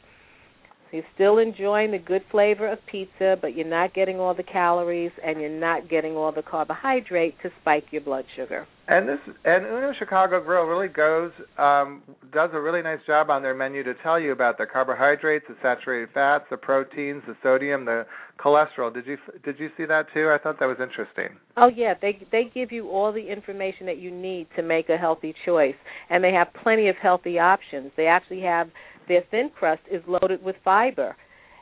You're 0.92 1.04
still 1.14 1.38
enjoying 1.38 1.92
the 1.92 1.98
good 1.98 2.22
flavor 2.30 2.66
of 2.70 2.78
pizza, 2.86 3.36
but 3.40 3.54
you're 3.54 3.66
not 3.66 3.94
getting 3.94 4.18
all 4.18 4.34
the 4.34 4.42
calories 4.42 5.12
and 5.24 5.40
you're 5.40 5.48
not 5.48 5.88
getting 5.88 6.16
all 6.16 6.32
the 6.32 6.42
carbohydrate 6.42 7.36
to 7.42 7.50
spike 7.60 7.84
your 7.90 8.02
blood 8.02 8.24
sugar. 8.34 8.66
And 8.88 9.08
this 9.08 9.18
and 9.44 9.64
Uno 9.66 9.92
Chicago 9.96 10.42
Grill 10.42 10.64
really 10.64 10.88
goes 10.88 11.30
um 11.58 12.02
does 12.32 12.50
a 12.52 12.60
really 12.60 12.82
nice 12.82 12.98
job 13.06 13.30
on 13.30 13.40
their 13.40 13.54
menu 13.54 13.84
to 13.84 13.94
tell 14.02 14.18
you 14.18 14.32
about 14.32 14.58
the 14.58 14.66
carbohydrates, 14.66 15.44
the 15.48 15.54
saturated 15.62 16.08
fats, 16.12 16.44
the 16.50 16.56
proteins, 16.56 17.22
the 17.28 17.36
sodium, 17.40 17.84
the 17.84 18.04
cholesterol. 18.40 18.92
Did 18.92 19.06
you 19.06 19.16
did 19.44 19.60
you 19.60 19.68
see 19.76 19.84
that 19.84 20.06
too? 20.12 20.30
I 20.34 20.42
thought 20.42 20.58
that 20.58 20.66
was 20.66 20.78
interesting. 20.82 21.38
Oh 21.56 21.68
yeah, 21.68 21.94
they 22.02 22.26
they 22.32 22.50
give 22.52 22.72
you 22.72 22.88
all 22.88 23.12
the 23.12 23.30
information 23.30 23.86
that 23.86 23.98
you 23.98 24.10
need 24.10 24.48
to 24.56 24.62
make 24.62 24.88
a 24.88 24.96
healthy 24.96 25.36
choice, 25.46 25.76
and 26.08 26.24
they 26.24 26.32
have 26.32 26.48
plenty 26.60 26.88
of 26.88 26.96
healthy 26.96 27.38
options. 27.38 27.92
They 27.96 28.06
actually 28.06 28.40
have 28.40 28.70
their 29.10 29.24
thin 29.30 29.50
crust 29.58 29.82
is 29.90 30.00
loaded 30.06 30.42
with 30.42 30.54
fiber, 30.64 31.16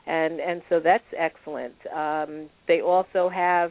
and 0.06 0.38
and 0.38 0.60
so 0.68 0.80
that's 0.84 1.02
excellent. 1.18 1.74
Um, 1.94 2.50
they 2.68 2.82
also 2.82 3.30
have 3.34 3.70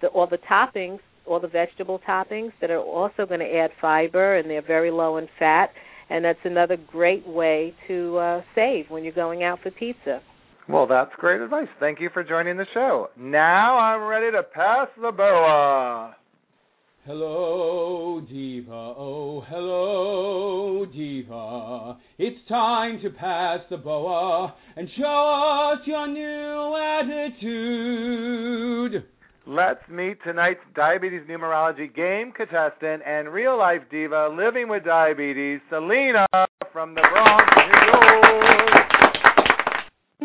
the, 0.00 0.06
all 0.08 0.28
the 0.28 0.38
toppings, 0.48 1.00
all 1.26 1.40
the 1.40 1.48
vegetable 1.48 2.00
toppings 2.08 2.52
that 2.60 2.70
are 2.70 2.78
also 2.80 3.26
going 3.26 3.40
to 3.40 3.52
add 3.52 3.70
fiber, 3.80 4.36
and 4.36 4.48
they're 4.48 4.66
very 4.66 4.92
low 4.92 5.16
in 5.16 5.26
fat, 5.40 5.70
and 6.08 6.24
that's 6.24 6.38
another 6.44 6.76
great 6.76 7.26
way 7.26 7.74
to 7.88 8.16
uh, 8.16 8.42
save 8.54 8.86
when 8.90 9.02
you're 9.02 9.12
going 9.12 9.42
out 9.42 9.58
for 9.60 9.72
pizza. 9.72 10.20
Well, 10.68 10.86
that's 10.86 11.10
great 11.18 11.40
advice. 11.40 11.68
Thank 11.80 12.00
you 12.00 12.10
for 12.14 12.22
joining 12.22 12.56
the 12.56 12.66
show. 12.74 13.08
Now 13.18 13.78
I'm 13.78 14.02
ready 14.06 14.30
to 14.30 14.42
pass 14.44 14.88
the 15.00 15.10
boa. 15.10 16.14
Hello, 17.06 18.20
Diva. 18.28 18.72
Oh, 18.72 19.44
hello, 19.48 20.84
Diva. 20.86 21.96
It's 22.18 22.48
time 22.48 23.00
to 23.00 23.10
pass 23.10 23.60
the 23.70 23.76
boa 23.76 24.52
and 24.74 24.88
show 24.98 25.72
us 25.72 25.86
your 25.86 26.08
new 26.08 26.76
attitude. 28.90 29.04
Let's 29.46 29.88
meet 29.88 30.20
tonight's 30.24 30.58
diabetes 30.74 31.20
numerology 31.30 31.94
game 31.94 32.32
contestant 32.32 33.04
and 33.06 33.32
real 33.32 33.56
life 33.56 33.82
diva 33.88 34.34
living 34.36 34.68
with 34.68 34.84
diabetes, 34.84 35.60
Selena 35.70 36.26
from 36.72 36.96
the 36.96 37.02
Bronx, 37.12 37.44
New 37.56 37.70
York. 37.86 38.82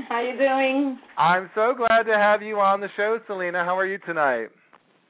How 0.10 0.22
you 0.24 0.36
doing? 0.36 0.98
I'm 1.16 1.52
so 1.54 1.76
glad 1.78 2.06
to 2.12 2.18
have 2.18 2.42
you 2.42 2.56
on 2.56 2.82
the 2.82 2.90
show, 2.98 3.20
Selena. 3.28 3.64
How 3.64 3.78
are 3.78 3.86
you 3.86 4.00
tonight? 4.00 4.48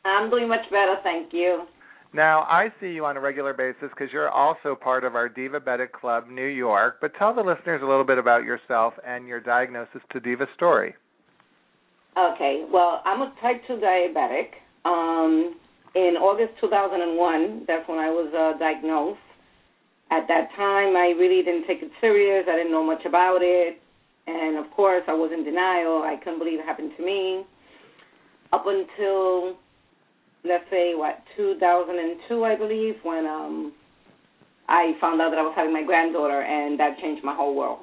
I'm 0.06 0.30
doing 0.30 0.48
much 0.48 0.70
better, 0.70 0.96
thank 1.04 1.34
you. 1.34 1.64
Now, 2.14 2.42
I 2.42 2.74
see 2.82 2.88
you 2.88 3.06
on 3.06 3.16
a 3.16 3.22
regular 3.22 3.54
basis 3.54 3.90
because 3.90 4.12
you're 4.12 4.30
also 4.30 4.76
part 4.76 5.06
of 5.06 5.16
our 5.16 5.30
Diva 5.30 5.60
Divabetic 5.62 5.94
Club 5.94 6.28
New 6.30 6.46
York. 6.46 6.98
But 7.00 7.14
tell 7.18 7.34
the 7.34 7.42
listeners 7.42 7.82
a 7.82 7.86
little 7.86 8.04
bit 8.04 8.18
about 8.18 8.44
yourself 8.44 8.94
and 9.06 9.28
your 9.28 9.40
diagnosis 9.40 10.02
to 10.12 10.20
Diva 10.20 10.46
story. 10.56 10.94
Okay, 12.18 12.66
well, 12.72 13.02
I'm 13.06 13.22
a 13.22 13.34
type 13.42 13.62
2 13.68 13.76
diabetic. 13.76 14.60
Um, 14.84 15.56
in 15.96 16.16
August 16.20 16.60
2001, 16.60 17.64
that's 17.68 17.88
when 17.88 18.00
I 18.00 18.10
was 18.10 18.28
uh, 18.36 18.60
diagnosed. 18.60 19.20
At 20.12 20.28
that 20.28 20.50
time, 20.58 20.98
I 20.98 21.16
really 21.18 21.44
didn't 21.44 21.68
take 21.68 21.82
it 21.82 21.92
serious. 22.02 22.46
I 22.50 22.58
didn't 22.58 22.72
know 22.72 22.84
much 22.84 23.06
about 23.06 23.40
it. 23.42 23.80
And 24.28 24.58
of 24.58 24.70
course, 24.72 25.04
I 25.08 25.14
was 25.14 25.32
in 25.34 25.46
denial. 25.46 26.04
I 26.04 26.18
couldn't 26.22 26.40
believe 26.40 26.60
it 26.60 26.66
happened 26.66 26.92
to 26.98 27.06
me. 27.06 27.44
Up 28.52 28.66
until, 28.68 29.56
let's 30.44 30.66
say, 30.70 30.94
what, 30.96 31.20
2002, 31.38 32.44
I 32.44 32.56
believe, 32.56 32.96
when 33.04 33.26
um, 33.26 33.74
I 34.68 34.94
found 35.00 35.22
out 35.22 35.30
that 35.32 35.40
I 35.40 35.44
was 35.44 35.54
having 35.56 35.74
my 35.74 35.84
granddaughter, 35.84 36.42
and 36.42 36.80
that 36.80 36.98
changed 37.00 37.24
my 37.24 37.36
whole 37.36 37.56
world. 37.56 37.80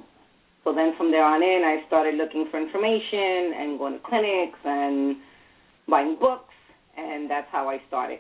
So 0.65 0.75
then 0.75 0.95
from 0.97 1.11
there 1.11 1.25
on 1.25 1.43
in, 1.43 1.63
I 1.65 1.87
started 1.87 2.17
looking 2.17 2.49
for 2.51 2.61
information 2.61 3.55
and 3.57 3.79
going 3.79 3.95
to 3.95 4.01
clinics 4.01 4.59
and 4.65 5.17
buying 5.89 6.19
books, 6.21 6.53
and 6.97 7.31
that's 7.31 7.47
how 7.51 7.69
I 7.69 7.81
started. 7.89 8.19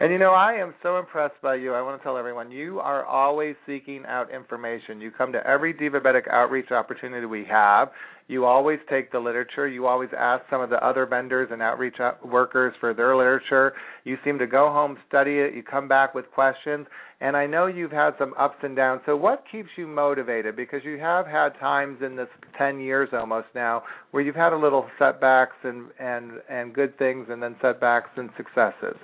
And 0.00 0.10
you 0.10 0.18
know, 0.18 0.32
I 0.32 0.54
am 0.54 0.72
so 0.82 0.98
impressed 0.98 1.34
by 1.42 1.56
you. 1.56 1.74
I 1.74 1.82
want 1.82 2.00
to 2.00 2.02
tell 2.02 2.16
everyone 2.16 2.50
you 2.50 2.80
are 2.80 3.04
always 3.04 3.54
seeking 3.66 4.02
out 4.08 4.32
information. 4.32 4.98
You 4.98 5.10
come 5.10 5.30
to 5.32 5.46
every 5.46 5.74
Divabetic 5.74 6.26
outreach 6.32 6.70
opportunity 6.70 7.26
we 7.26 7.44
have. 7.50 7.90
You 8.26 8.46
always 8.46 8.78
take 8.88 9.12
the 9.12 9.18
literature. 9.18 9.68
You 9.68 9.86
always 9.86 10.08
ask 10.16 10.42
some 10.48 10.62
of 10.62 10.70
the 10.70 10.82
other 10.82 11.04
vendors 11.04 11.50
and 11.52 11.60
outreach 11.60 12.00
out- 12.00 12.26
workers 12.26 12.72
for 12.80 12.94
their 12.94 13.14
literature. 13.14 13.74
You 14.04 14.16
seem 14.24 14.38
to 14.38 14.46
go 14.46 14.70
home, 14.70 14.96
study 15.06 15.38
it. 15.38 15.52
You 15.52 15.62
come 15.62 15.86
back 15.86 16.14
with 16.14 16.30
questions. 16.30 16.86
And 17.20 17.36
I 17.36 17.44
know 17.44 17.66
you've 17.66 17.92
had 17.92 18.12
some 18.18 18.32
ups 18.38 18.56
and 18.62 18.74
downs. 18.74 19.02
So, 19.04 19.16
what 19.16 19.44
keeps 19.52 19.68
you 19.76 19.86
motivated? 19.86 20.56
Because 20.56 20.80
you 20.82 20.96
have 20.96 21.26
had 21.26 21.50
times 21.60 22.00
in 22.00 22.16
this 22.16 22.28
10 22.56 22.80
years 22.80 23.10
almost 23.12 23.48
now 23.54 23.82
where 24.12 24.22
you've 24.22 24.34
had 24.34 24.54
a 24.54 24.56
little 24.56 24.86
setbacks 24.98 25.56
and 25.62 25.88
and 25.98 26.40
and 26.48 26.72
good 26.72 26.96
things, 26.96 27.26
and 27.28 27.42
then 27.42 27.54
setbacks 27.60 28.08
and 28.16 28.30
successes. 28.38 28.96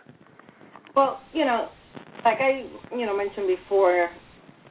Well, 0.96 1.20
you 1.34 1.44
know, 1.44 1.68
like 2.24 2.38
I, 2.40 2.64
you 2.90 3.04
know, 3.04 3.14
mentioned 3.14 3.46
before, 3.46 4.08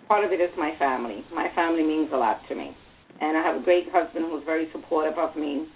part 0.07 0.25
of 0.25 0.31
it 0.31 0.41
is 0.41 0.49
my 0.57 0.73
family. 0.79 1.23
My 1.31 1.49
family 1.53 1.83
means 1.83 2.09
a 2.11 2.17
lot 2.17 2.39
to 2.49 2.55
me, 2.55 2.75
and 3.21 3.38
I 3.38 3.43
have 3.43 3.61
a 3.61 3.63
great 3.63 3.85
husband 3.91 4.25
who's 4.31 4.43
very 4.43 4.67
supportive 4.71 5.19
of 5.19 5.35
me, 5.35 5.67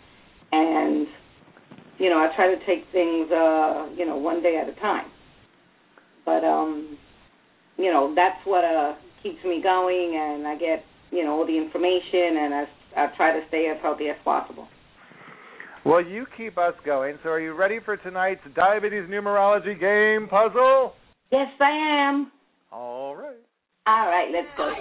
and 0.51 1.05
you 1.99 2.09
know, 2.09 2.17
I 2.17 2.35
try 2.35 2.47
to 2.47 2.65
take 2.65 2.85
things, 2.91 3.29
uh, 3.31 3.89
you 3.95 4.07
know, 4.07 4.17
one 4.17 4.41
day 4.41 4.59
at 4.59 4.67
a 4.67 4.79
time. 4.79 5.12
But 6.25 6.43
um, 6.43 6.97
you 7.77 7.91
know, 7.93 8.13
that's 8.15 8.43
what 8.45 8.65
uh 8.65 8.95
keeps 9.21 9.43
me 9.43 9.62
going, 9.62 10.15
and 10.15 10.47
I 10.47 10.57
get, 10.57 10.83
you 11.12 11.25
know, 11.25 11.33
all 11.38 11.45
the 11.45 11.57
information, 11.57 12.38
and 12.41 12.53
I 12.55 12.63
I 12.97 13.07
try 13.15 13.39
to 13.39 13.47
stay 13.49 13.71
as 13.73 13.79
healthy 13.83 14.09
as 14.09 14.17
possible. 14.23 14.67
Well, 15.89 16.06
you 16.06 16.28
keep 16.38 16.56
us 16.60 16.75
going. 16.86 17.17
So, 17.23 17.30
are 17.30 17.39
you 17.39 17.54
ready 17.54 17.80
for 17.84 17.97
tonight's 17.97 18.41
diabetes 18.56 19.10
numerology 19.10 19.73
game 19.80 20.30
puzzle? 20.30 20.93
Yes, 21.32 21.47
I 21.60 22.10
am. 22.12 22.32
All 22.71 23.15
right. 23.15 23.41
All 23.88 24.06
right, 24.06 24.28
let's 24.32 24.47
go. 24.56 24.71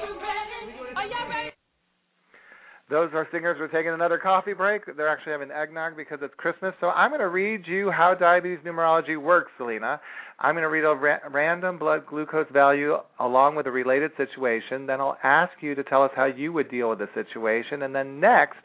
Those 2.91 3.09
are 3.15 3.27
singers 3.33 3.57
who 3.57 3.65
are 3.65 3.69
taking 3.69 3.93
another 3.93 4.19
coffee 4.19 4.53
break. 4.53 4.83
They're 4.99 5.09
actually 5.09 5.33
having 5.33 5.51
eggnog 5.51 5.97
because 5.97 6.19
it's 6.21 6.35
Christmas. 6.37 6.75
So 6.79 6.89
I'm 6.89 7.11
going 7.11 7.21
to 7.21 7.29
read 7.29 7.63
you 7.67 7.91
how 7.91 8.13
diabetes 8.13 8.59
numerology 8.67 9.19
works, 9.19 9.51
Selena. 9.57 10.01
I'm 10.39 10.55
going 10.55 10.63
to 10.63 10.69
read 10.69 10.85
a 10.85 10.95
ra- 10.95 11.27
random 11.31 11.79
blood 11.79 12.07
glucose 12.07 12.47
value 12.53 12.97
along 13.19 13.57
with 13.57 13.67
a 13.67 13.71
related 13.71 14.11
situation. 14.19 14.87
Then 14.87 15.01
I'll 15.01 15.17
ask 15.23 15.53
you 15.63 15.75
to 15.75 15.85
tell 15.85 16.03
us 16.03 16.11
how 16.15 16.27
you 16.27 16.53
would 16.53 16.71
deal 16.71 16.91
with 16.91 16.99
the 16.99 17.09
situation. 17.15 17.83
And 17.83 17.95
then 17.95 18.21
next, 18.21 18.59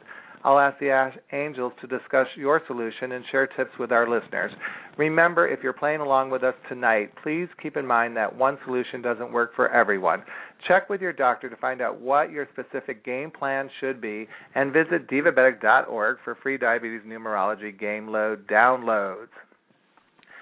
I'll 0.44 0.60
ask 0.60 0.78
the 0.80 1.12
angels 1.32 1.72
to 1.82 1.88
discuss 1.88 2.28
your 2.36 2.62
solution 2.68 3.14
and 3.14 3.24
share 3.32 3.48
tips 3.48 3.72
with 3.80 3.92
our 3.92 4.10
listeners. 4.10 4.52
Remember, 4.98 5.48
if 5.48 5.60
you're 5.64 5.74
playing 5.74 6.02
along 6.02 6.32
with 6.32 6.44
us 6.44 6.54
tonight, 6.68 7.12
please 7.24 7.48
keep 7.62 7.78
in 7.78 7.88
mind 7.88 8.18
that 8.18 8.36
one 8.36 8.58
solution 8.66 9.02
doesn't 9.02 9.32
work 9.32 9.56
for 9.56 9.70
everyone. 9.70 10.22
Check 10.68 10.90
with 10.90 11.02
your 11.02 11.14
doctor 11.14 11.50
to 11.50 11.56
find 11.56 11.82
out 11.82 12.00
what 12.00 12.32
your 12.32 12.48
specific 12.52 13.06
game 13.06 13.32
plan 13.32 13.70
should 13.80 14.02
be 14.02 14.28
and 14.54 14.74
visit 14.74 15.08
divabetic.org 15.08 16.18
for 16.24 16.38
free 16.44 16.58
diabetes 16.58 17.02
numerology 17.08 17.78
game 17.78 18.08
load 18.10 18.48
downloads. 18.48 19.28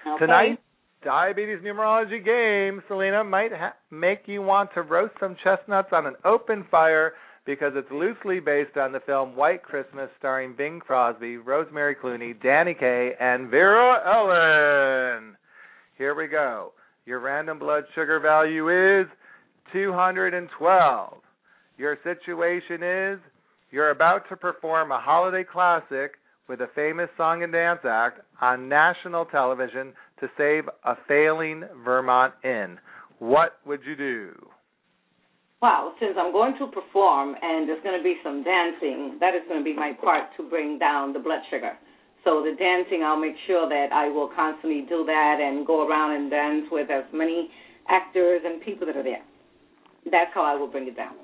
Okay. 0.06 0.18
Tonight, 0.18 0.58
diabetes 1.04 1.58
numerology 1.64 2.24
game, 2.24 2.82
Selena, 2.88 3.22
might 3.22 3.52
ha- 3.52 3.74
make 3.90 4.22
you 4.26 4.42
want 4.42 4.70
to 4.74 4.82
roast 4.82 5.14
some 5.20 5.36
chestnuts 5.42 5.88
on 5.92 6.06
an 6.06 6.14
open 6.24 6.66
fire 6.70 7.12
because 7.44 7.72
it's 7.74 7.90
loosely 7.90 8.40
based 8.40 8.76
on 8.76 8.92
the 8.92 9.00
film 9.00 9.34
White 9.34 9.62
Christmas 9.62 10.08
starring 10.18 10.54
Bing 10.56 10.80
Crosby, 10.80 11.38
Rosemary 11.38 11.94
Clooney, 11.94 12.40
Danny 12.42 12.74
Kaye, 12.74 13.12
and 13.18 13.50
Vera 13.50 14.00
Ellen. 14.06 15.36
Here 15.98 16.14
we 16.14 16.28
go. 16.28 16.72
Your 17.04 17.20
random 17.20 17.58
blood 17.58 17.84
sugar 17.94 18.20
value 18.20 19.00
is 19.00 19.06
212. 19.72 21.14
Your 21.78 21.98
situation 22.04 22.82
is 22.82 23.18
you're 23.70 23.90
about 23.90 24.28
to 24.28 24.36
perform 24.36 24.92
a 24.92 25.00
holiday 25.00 25.44
classic 25.44 26.12
with 26.48 26.60
a 26.60 26.68
famous 26.74 27.08
song 27.16 27.42
and 27.42 27.52
dance 27.52 27.80
act 27.84 28.20
on 28.40 28.68
national 28.68 29.24
television 29.24 29.92
to 30.20 30.28
save 30.36 30.64
a 30.84 30.94
failing 31.08 31.64
Vermont 31.84 32.34
inn. 32.44 32.78
What 33.18 33.52
would 33.66 33.80
you 33.86 33.96
do? 33.96 34.32
Well, 35.62 35.94
since 36.00 36.14
I'm 36.18 36.32
going 36.32 36.58
to 36.58 36.66
perform 36.66 37.36
and 37.40 37.68
there's 37.68 37.82
going 37.84 37.96
to 37.96 38.02
be 38.02 38.16
some 38.24 38.42
dancing, 38.42 39.16
that 39.20 39.36
is 39.36 39.42
going 39.48 39.60
to 39.60 39.64
be 39.64 39.72
my 39.72 39.92
part 40.02 40.24
to 40.36 40.42
bring 40.50 40.76
down 40.76 41.12
the 41.12 41.20
blood 41.20 41.38
sugar. 41.50 41.78
So 42.24 42.42
the 42.42 42.56
dancing, 42.58 43.04
I'll 43.04 43.18
make 43.18 43.36
sure 43.46 43.68
that 43.68 43.92
I 43.92 44.08
will 44.08 44.28
constantly 44.34 44.84
do 44.88 45.04
that 45.06 45.38
and 45.40 45.64
go 45.64 45.86
around 45.86 46.16
and 46.16 46.28
dance 46.28 46.66
with 46.70 46.90
as 46.90 47.04
many 47.12 47.48
actors 47.88 48.42
and 48.44 48.60
people 48.60 48.88
that 48.88 48.96
are 48.96 49.04
there. 49.04 49.22
That's 50.10 50.30
how 50.34 50.42
I 50.42 50.56
will 50.56 50.66
bring 50.66 50.88
it 50.88 50.96
down. 50.96 51.14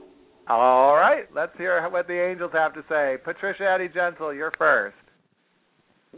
All 0.49 0.95
right, 0.95 1.25
let's 1.35 1.53
hear 1.59 1.87
what 1.91 2.07
the 2.07 2.21
angels 2.21 2.53
have 2.55 2.73
to 2.75 2.85
say. 2.89 3.17
Patricia 3.25 3.65
Addie-Gentle, 3.65 4.33
you're 4.35 4.53
first. 4.57 4.97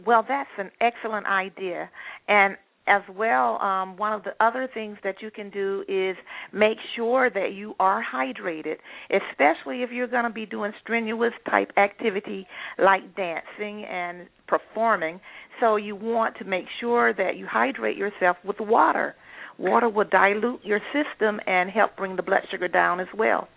Well, 0.05 0.23
that's 0.27 0.49
an 0.57 0.69
excellent 0.79 1.25
idea. 1.25 1.89
And 2.27 2.55
as 2.87 3.01
well, 3.15 3.61
um, 3.61 3.95
one 3.97 4.13
of 4.13 4.23
the 4.23 4.31
other 4.39 4.67
things 4.73 4.97
that 5.03 5.15
you 5.21 5.29
can 5.31 5.49
do 5.49 5.83
is 5.87 6.15
make 6.51 6.77
sure 6.95 7.29
that 7.29 7.53
you 7.53 7.73
are 7.79 8.03
hydrated, 8.03 8.75
especially 9.09 9.83
if 9.83 9.91
you're 9.91 10.07
going 10.07 10.23
to 10.23 10.31
be 10.31 10.45
doing 10.45 10.71
strenuous 10.81 11.33
type 11.49 11.71
activity 11.77 12.47
like 12.79 13.15
dancing 13.15 13.85
and 13.85 14.27
performing. 14.47 15.19
So 15.59 15.75
you 15.75 15.95
want 15.95 16.37
to 16.37 16.45
make 16.45 16.65
sure 16.79 17.13
that 17.13 17.37
you 17.37 17.47
hydrate 17.49 17.97
yourself 17.97 18.37
with 18.43 18.57
water. 18.59 19.15
Water 19.59 19.89
will 19.89 20.05
dilute 20.05 20.61
your 20.63 20.79
system 20.91 21.39
and 21.45 21.69
help 21.69 21.95
bring 21.95 22.15
the 22.15 22.23
blood 22.23 22.41
sugar 22.49 22.67
down 22.67 22.99
as 22.99 23.07
well. 23.15 23.47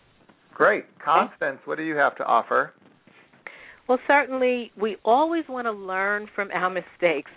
Great. 0.53 0.85
Constance, 1.03 1.59
what 1.65 1.79
do 1.79 1.85
you 1.85 1.97
have 1.97 2.17
to 2.17 2.25
offer? 2.25 2.73
Well, 3.89 3.99
certainly, 4.07 4.73
we 4.81 4.97
always 5.05 5.45
want 5.49 5.67
to 5.67 5.73
learn 5.73 6.29
from 6.35 6.51
our 6.53 6.71
mistakes. 7.01 7.31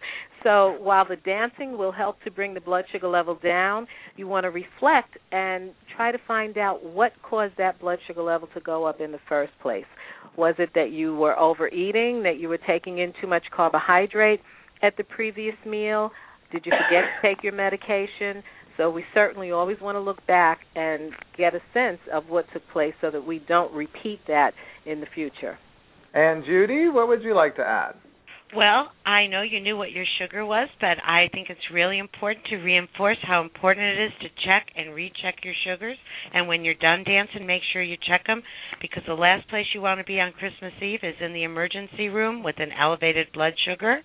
So, 0.44 0.78
while 0.80 1.06
the 1.08 1.16
dancing 1.16 1.78
will 1.78 1.92
help 1.92 2.22
to 2.24 2.32
bring 2.32 2.54
the 2.54 2.62
blood 2.62 2.86
sugar 2.92 3.08
level 3.08 3.38
down, 3.44 3.88
you 4.16 4.28
want 4.28 4.44
to 4.44 4.50
reflect 4.50 5.18
and 5.32 5.72
try 5.96 6.12
to 6.12 6.20
find 6.28 6.58
out 6.58 6.84
what 6.84 7.12
caused 7.24 7.58
that 7.58 7.80
blood 7.80 8.00
sugar 8.08 8.22
level 8.22 8.48
to 8.54 8.62
go 8.62 8.86
up 8.86 9.02
in 9.02 9.12
the 9.12 9.20
first 9.28 9.52
place. 9.62 9.86
Was 10.38 10.56
it 10.60 10.70
that 10.76 10.92
you 10.92 11.16
were 11.16 11.38
overeating, 11.38 12.24
that 12.24 12.38
you 12.40 12.50
were 12.50 12.60
taking 12.68 13.00
in 13.00 13.14
too 13.20 13.28
much 13.28 13.44
carbohydrate 13.56 14.40
at 14.84 14.96
the 14.98 15.04
previous 15.04 15.56
meal? 15.66 16.12
Did 16.52 16.66
you 16.66 16.72
forget 16.72 17.04
to 17.04 17.28
take 17.28 17.44
your 17.44 17.54
medication? 17.54 18.44
So, 18.78 18.92
we 18.92 19.04
certainly 19.16 19.52
always 19.52 19.78
want 19.82 19.96
to 19.96 20.02
look 20.02 20.26
back 20.28 20.60
and 20.76 21.12
get 21.36 21.56
a 21.56 21.62
sense 21.74 22.00
of 22.14 22.26
what 22.30 22.46
took 22.54 22.62
place 22.72 22.94
so 23.02 23.10
that 23.10 23.26
we 23.26 23.42
don't 23.48 23.74
repeat 23.74 24.20
that 24.28 24.52
in 24.86 25.00
the 25.00 25.08
future. 25.16 25.58
And 26.14 26.44
Judi, 26.44 26.94
what 26.94 27.08
would 27.08 27.24
you 27.24 27.36
like 27.36 27.56
to 27.56 27.64
add? 27.64 27.96
Well, 28.56 28.88
I 29.06 29.28
know 29.28 29.42
you 29.42 29.60
knew 29.60 29.76
what 29.76 29.92
your 29.92 30.06
sugar 30.20 30.46
was, 30.46 30.70
but 30.80 30.98
I 31.06 31.28
think 31.34 31.50
it's 31.50 31.60
really 31.74 32.00
important 32.00 32.46
to 32.46 32.56
reinforce 32.56 33.18
how 33.22 33.42
important 33.42 33.86
it 33.86 34.06
is 34.06 34.12
to 34.22 34.46
check 34.46 34.68
and 34.74 34.96
recheck 34.96 35.44
your 35.44 35.54
sugars. 35.66 35.98
And 36.34 36.48
when 36.48 36.64
you're 36.64 36.74
done 36.74 37.04
dancing, 37.04 37.46
make 37.46 37.62
sure 37.74 37.84
you 37.84 37.98
check 38.08 38.26
them 38.26 38.42
because 38.82 39.04
the 39.06 39.16
last 39.16 39.50
place 39.50 39.66
you 39.74 39.82
want 39.82 40.00
to 40.00 40.06
be 40.06 40.22
on 40.22 40.32
Christmas 40.32 40.72
Eve 40.82 41.02
is 41.04 41.16
in 41.20 41.34
the 41.34 41.44
emergency 41.44 42.08
room 42.08 42.42
with 42.42 42.56
an 42.60 42.70
elevated 42.72 43.28
blood 43.34 43.54
sugar. 43.68 44.00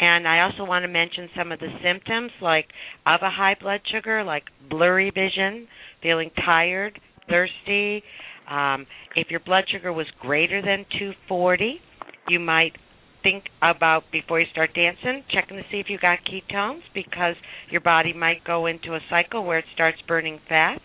And 0.00 0.26
I 0.26 0.40
also 0.40 0.64
want 0.64 0.82
to 0.82 0.88
mention 0.88 1.28
some 1.36 1.52
of 1.52 1.60
the 1.60 1.70
symptoms 1.84 2.32
like 2.42 2.66
of 3.06 3.20
a 3.22 3.30
high 3.30 3.54
blood 3.60 3.80
sugar, 3.94 4.24
like 4.24 4.44
blurry 4.68 5.10
vision, 5.10 5.68
feeling 6.02 6.30
tired, 6.44 6.98
thirsty. 7.28 8.02
Um, 8.50 8.86
if 9.14 9.30
your 9.30 9.40
blood 9.40 9.64
sugar 9.70 9.92
was 9.92 10.06
greater 10.20 10.60
than 10.60 10.84
240, 10.98 11.80
you 12.28 12.40
might 12.40 12.72
think 13.26 13.44
about 13.60 14.04
before 14.12 14.38
you 14.38 14.46
start 14.52 14.70
dancing, 14.72 15.24
checking 15.34 15.56
to 15.56 15.64
see 15.72 15.78
if 15.78 15.86
you 15.88 15.98
got 15.98 16.18
ketones 16.22 16.82
because 16.94 17.34
your 17.70 17.80
body 17.80 18.12
might 18.12 18.44
go 18.44 18.66
into 18.66 18.94
a 18.94 19.00
cycle 19.10 19.44
where 19.44 19.58
it 19.58 19.64
starts 19.74 19.98
burning 20.06 20.38
fats, 20.48 20.84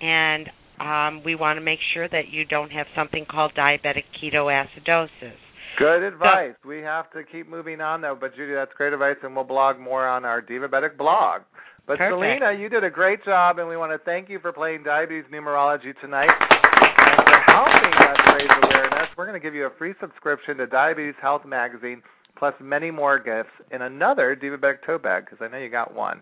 and 0.00 0.48
um, 0.80 1.22
we 1.26 1.34
want 1.34 1.58
to 1.58 1.60
make 1.60 1.80
sure 1.92 2.08
that 2.08 2.30
you 2.30 2.46
don't 2.46 2.70
have 2.70 2.86
something 2.96 3.26
called 3.30 3.52
diabetic 3.54 4.04
ketoacidosis. 4.16 5.36
Good 5.78 6.04
advice. 6.04 6.54
So, 6.62 6.68
we 6.70 6.78
have 6.78 7.10
to 7.12 7.22
keep 7.30 7.50
moving 7.50 7.82
on 7.82 8.00
though, 8.00 8.16
but 8.18 8.34
Judi, 8.34 8.54
that's 8.54 8.72
great 8.76 8.94
advice, 8.94 9.16
and 9.22 9.36
we'll 9.36 9.44
blog 9.44 9.78
more 9.78 10.08
on 10.08 10.24
our 10.24 10.40
Divabetic 10.40 10.96
blog. 10.96 11.42
But 11.86 11.98
Perfect. 11.98 12.14
Selena, 12.14 12.58
you 12.58 12.70
did 12.70 12.84
a 12.84 12.90
great 12.90 13.22
job, 13.26 13.58
and 13.58 13.68
we 13.68 13.76
want 13.76 13.92
to 13.92 13.98
thank 14.06 14.30
you 14.30 14.38
for 14.38 14.52
playing 14.52 14.84
diabetes 14.84 15.24
numerology 15.30 15.92
tonight 16.00 16.30
and 16.40 17.20
for 17.26 17.52
helping 17.52 17.92
us 17.92 18.16
raise 18.32 18.50
awareness. 18.62 18.83
We're 19.16 19.26
going 19.26 19.40
to 19.40 19.44
give 19.44 19.54
you 19.54 19.66
a 19.66 19.70
free 19.78 19.94
subscription 20.00 20.56
to 20.56 20.66
Diabetes 20.66 21.14
Health 21.22 21.42
Magazine, 21.46 22.02
plus 22.36 22.54
many 22.60 22.90
more 22.90 23.18
gifts 23.18 23.52
in 23.70 23.82
another 23.82 24.36
Divabetic 24.40 24.78
tote 24.84 25.02
bag 25.04 25.24
because 25.24 25.38
I 25.40 25.48
know 25.50 25.58
you 25.58 25.70
got 25.70 25.94
one. 25.94 26.20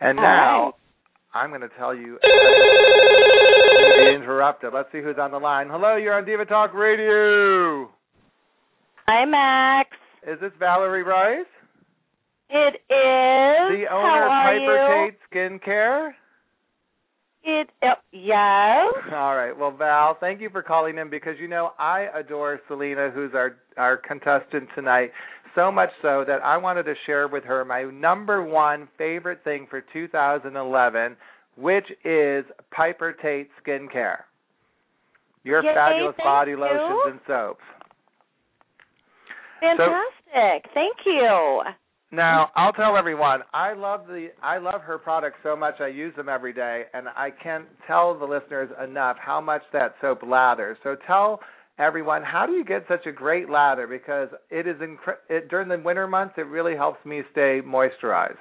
And 0.00 0.18
All 0.18 0.24
now 0.24 0.64
right. 0.64 0.74
I'm 1.32 1.48
going 1.50 1.62
to 1.62 1.70
tell 1.78 1.94
you. 1.94 2.18
interrupted. 4.14 4.72
Let's 4.74 4.90
see 4.92 5.00
who's 5.02 5.16
on 5.18 5.30
the 5.30 5.38
line. 5.38 5.68
Hello, 5.70 5.96
you're 5.96 6.14
on 6.18 6.24
Diva 6.24 6.44
Talk 6.44 6.74
Radio. 6.74 7.88
Hi, 9.06 9.24
Max. 9.24 9.90
Is 10.26 10.38
this 10.40 10.52
Valerie 10.58 11.02
Rice? 11.02 11.46
It 12.50 12.74
is. 12.74 12.80
The 12.90 13.84
owner 13.90 14.24
of 14.24 14.30
Piper 14.30 15.06
you? 15.06 15.10
Tate 15.10 15.18
Skincare? 15.62 16.10
It. 17.50 17.70
Uh, 17.82 17.94
yes. 18.12 18.94
All 19.12 19.34
right. 19.34 19.52
Well, 19.56 19.72
Val, 19.72 20.16
thank 20.20 20.40
you 20.40 20.50
for 20.50 20.62
calling 20.62 20.98
in 20.98 21.10
because 21.10 21.34
you 21.40 21.48
know 21.48 21.72
I 21.78 22.06
adore 22.14 22.60
Selena, 22.68 23.10
who's 23.10 23.32
our 23.34 23.56
our 23.76 23.96
contestant 23.96 24.68
tonight, 24.76 25.10
so 25.54 25.72
much 25.72 25.90
so 26.00 26.24
that 26.26 26.42
I 26.44 26.56
wanted 26.56 26.84
to 26.84 26.94
share 27.06 27.26
with 27.26 27.42
her 27.44 27.64
my 27.64 27.84
number 27.84 28.42
one 28.44 28.88
favorite 28.96 29.42
thing 29.42 29.66
for 29.68 29.82
2011, 29.92 31.16
which 31.56 31.86
is 32.04 32.44
Piper 32.70 33.16
Tate 33.20 33.50
Skincare. 33.64 34.18
Your 35.42 35.64
Yay, 35.64 35.74
fabulous 35.74 36.16
body 36.22 36.52
you. 36.52 36.60
lotions 36.60 37.00
and 37.06 37.20
soaps. 37.26 37.64
Fantastic. 39.60 40.70
Thank 40.72 40.96
you. 41.04 41.62
Now, 42.12 42.50
I'll 42.56 42.72
tell 42.72 42.96
everyone, 42.96 43.42
I 43.54 43.72
love 43.72 44.06
the 44.08 44.28
I 44.42 44.58
love 44.58 44.80
her 44.82 44.98
products 44.98 45.38
so 45.44 45.54
much. 45.54 45.74
I 45.80 45.86
use 45.86 46.14
them 46.16 46.28
every 46.28 46.52
day, 46.52 46.84
and 46.92 47.06
I 47.08 47.30
can't 47.30 47.66
tell 47.86 48.18
the 48.18 48.24
listeners 48.24 48.68
enough 48.82 49.16
how 49.20 49.40
much 49.40 49.62
that 49.72 49.94
soap 50.00 50.22
lathers. 50.22 50.76
So 50.82 50.96
tell 51.06 51.38
everyone, 51.78 52.24
how 52.24 52.46
do 52.46 52.52
you 52.52 52.64
get 52.64 52.84
such 52.88 53.06
a 53.06 53.12
great 53.12 53.48
lather? 53.48 53.86
Because 53.86 54.28
it 54.50 54.66
is 54.66 54.76
incre- 54.78 55.22
it, 55.28 55.48
during 55.48 55.68
the 55.68 55.78
winter 55.78 56.08
months, 56.08 56.34
it 56.36 56.46
really 56.46 56.74
helps 56.74 57.04
me 57.06 57.22
stay 57.30 57.60
moisturized. 57.64 58.38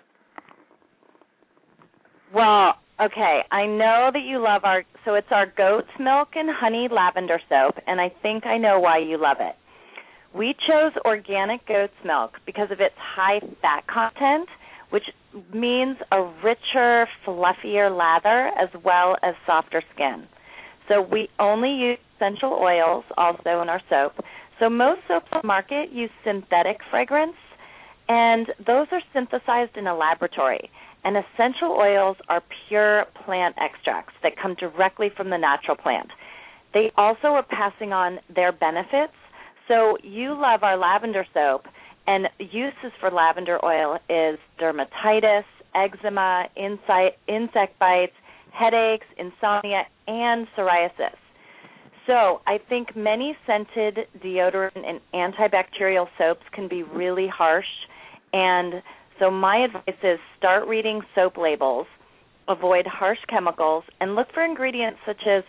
Well, 2.34 2.74
okay. 3.00 3.42
I 3.52 3.68
know 3.68 4.10
that 4.12 4.24
you 4.26 4.42
love 4.44 4.64
our. 4.64 4.84
So 5.06 5.14
it's 5.14 5.28
our 5.30 5.46
goat's 5.46 5.88
milk 6.00 6.30
and 6.34 6.50
honey 6.52 6.88
lavender 6.92 7.40
soap, 7.48 7.76
and 7.86 8.02
I 8.02 8.12
think 8.24 8.48
I 8.48 8.58
know 8.58 8.80
why 8.80 8.98
you 8.98 9.22
love 9.22 9.38
it. 9.40 9.56
We 10.36 10.56
chose 10.68 10.92
organic 11.06 11.66
goat's 11.68 11.94
milk 12.06 12.38
because 12.46 12.72
of 12.72 12.80
its 12.80 12.96
high 12.98 13.40
fat 13.62 13.88
content, 13.88 14.48
which 14.90 15.04
means 15.54 15.98
a 16.12 16.24
richer, 16.44 17.08
fluffier 17.26 17.90
lather 17.96 18.52
as 18.58 18.70
well 18.84 19.16
as 19.24 19.36
softer 19.46 19.82
skin. 19.94 20.28
So 20.88 21.02
we 21.02 21.30
only 21.40 21.72
use 21.72 22.00
essential 22.16 22.54
oils 22.54 23.06
also 23.18 23.62
in 23.62 23.70
our 23.70 23.82
soap. 23.90 24.14
So 24.60 24.70
most 24.70 25.02
soaps 25.08 25.28
on 25.32 25.42
the 25.44 25.48
market 25.48 25.92
use 25.92 26.10
synthetic 26.24 26.78
fragrance, 26.90 27.38
and 28.08 28.48
those 28.66 28.88
are 28.92 29.02
synthesized 29.14 29.78
in 29.78 29.88
a 29.88 29.96
laboratory. 29.96 30.70
And 31.04 31.16
essential 31.16 31.72
oils 31.72 32.18
are 32.28 32.44
pure 32.68 33.06
plant 33.26 33.56
extracts 33.58 34.14
that 34.22 34.34
come 34.36 34.56
directly 34.56 35.10
from 35.16 35.30
the 35.30 35.38
natural 35.38 35.78
plant. 35.78 36.10
They 36.74 36.92
also 36.98 37.30
are 37.30 37.44
passing 37.44 37.94
on 37.94 38.20
their 38.34 38.52
benefits. 38.52 39.14
So 39.70 39.98
you 40.04 40.34
love 40.34 40.64
our 40.64 40.78
lavender 40.78 41.26
soap, 41.34 41.68
and 42.08 42.28
uses 42.40 42.92
for 43.00 43.12
lavender 43.12 43.64
oil 43.64 44.00
is 44.10 44.40
dermatitis, 44.60 45.44
eczema, 45.76 46.48
insect, 46.58 47.20
insect 47.28 47.78
bites, 47.78 48.14
headaches, 48.52 49.06
insomnia, 49.18 49.84
and 50.08 50.48
psoriasis. 50.58 51.16
So 52.08 52.42
I 52.48 52.58
think 52.68 52.96
many 52.96 53.38
scented 53.46 54.08
deodorant 54.24 54.72
and 54.76 55.00
antibacterial 55.14 56.08
soaps 56.18 56.42
can 56.52 56.68
be 56.68 56.82
really 56.82 57.28
harsh. 57.28 57.68
And 58.34 58.82
so 59.20 59.30
my 59.30 59.58
advice 59.58 60.02
is 60.02 60.18
start 60.36 60.68
reading 60.68 61.02
soap 61.14 61.38
labels, 61.38 61.86
avoid 62.48 62.88
harsh 62.88 63.20
chemicals, 63.30 63.84
and 64.02 64.16
look 64.16 64.34
for 64.34 64.44
ingredients 64.44 65.00
such 65.06 65.22
as 65.28 65.44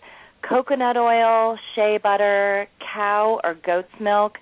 coconut 0.49 0.97
oil, 0.97 1.59
shea 1.75 1.99
butter, 2.03 2.67
cow 2.95 3.41
or 3.45 3.55
goat's 3.55 3.89
milk, 4.01 4.35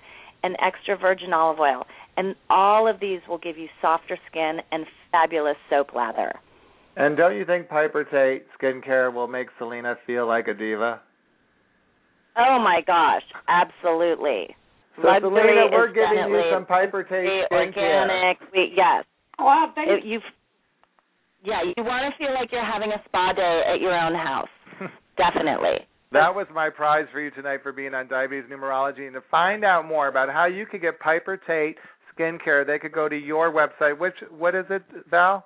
and 0.43 0.55
extra 0.65 0.97
virgin 0.97 1.33
olive 1.33 1.59
oil. 1.59 1.85
And 2.17 2.35
all 2.49 2.87
of 2.87 2.99
these 2.99 3.19
will 3.27 3.37
give 3.37 3.57
you 3.57 3.67
softer 3.81 4.17
skin 4.29 4.59
and 4.71 4.85
fabulous 5.11 5.55
soap 5.69 5.93
lather. 5.95 6.33
And 6.97 7.15
don't 7.15 7.35
you 7.37 7.45
think 7.45 7.69
Piper 7.69 8.03
Tate 8.03 8.45
skincare 8.59 9.13
will 9.13 9.27
make 9.27 9.47
Selena 9.57 9.95
feel 10.05 10.27
like 10.27 10.47
a 10.47 10.53
diva? 10.53 11.01
Oh 12.37 12.59
my 12.59 12.81
gosh, 12.85 13.23
absolutely. 13.47 14.55
So 15.01 15.07
Luxury 15.07 15.29
Selena, 15.31 15.67
we're 15.71 15.89
is 15.89 15.93
giving 15.95 16.09
you 16.11 16.23
definitely 16.23 16.51
some 16.53 16.65
Piper 16.65 17.03
Tate 17.03 17.47
skincare. 17.51 18.05
organic. 18.07 18.37
We, 18.53 18.73
yes. 18.75 19.05
Well, 19.37 19.71
thank 19.75 19.89
It- 19.89 20.05
you've 20.05 20.23
yeah, 21.41 21.63
you 21.63 21.83
want 21.85 22.03
to 22.11 22.17
feel 22.19 22.33
like 22.33 22.51
you're 22.51 22.65
having 22.65 22.91
a 22.91 23.01
spa 23.07 23.31
day 23.31 23.61
at 23.73 23.79
your 23.79 23.95
own 23.97 24.13
house. 24.13 24.49
Definitely. 25.17 25.87
That 26.11 26.33
was 26.33 26.47
my 26.53 26.69
prize 26.71 27.05
for 27.11 27.21
you 27.21 27.29
tonight 27.31 27.59
for 27.61 27.71
being 27.71 27.93
on 27.93 28.07
Diabetes 28.07 28.49
Numerology. 28.51 29.05
And 29.05 29.13
to 29.13 29.21
find 29.29 29.63
out 29.63 29.87
more 29.87 30.07
about 30.07 30.29
how 30.29 30.47
you 30.47 30.65
could 30.65 30.81
get 30.81 30.99
Piper 30.99 31.37
Tate 31.37 31.77
skincare, 32.17 32.65
they 32.65 32.79
could 32.79 32.91
go 32.91 33.07
to 33.07 33.15
your 33.15 33.53
website. 33.53 33.99
Which 33.99 34.15
what 34.35 34.55
is 34.55 34.65
it, 34.71 34.81
Val? 35.11 35.45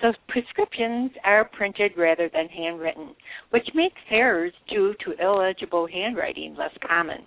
So 0.00 0.14
prescriptions 0.26 1.10
are 1.22 1.50
printed 1.52 1.92
rather 1.98 2.30
than 2.32 2.48
handwritten, 2.48 3.14
which 3.50 3.68
makes 3.74 4.00
errors 4.10 4.54
due 4.70 4.94
to 5.04 5.22
illegible 5.22 5.86
handwriting 5.86 6.56
less 6.58 6.72
common. 6.88 7.26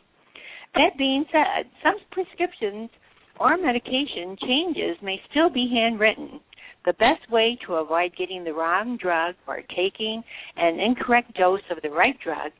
That 0.74 0.98
being 0.98 1.26
said, 1.32 1.70
some 1.84 1.94
prescriptions 2.12 2.90
or 3.40 3.56
medication 3.56 4.36
changes 4.42 4.98
may 5.04 5.22
still 5.30 5.52
be 5.52 5.70
handwritten. 5.72 6.40
The 6.88 6.94
best 6.94 7.30
way 7.32 7.56
to 7.68 7.76
avoid 7.76 8.16
getting 8.18 8.44
the 8.44 8.54
wrong 8.54 8.98
drug 8.98 9.36
or 9.48 9.62
taking 9.76 10.24
an 10.58 10.80
incorrect 10.80 11.36
dose 11.36 11.62
of 11.70 11.84
the 11.84 11.92
right 11.92 12.18
drug 12.24 12.52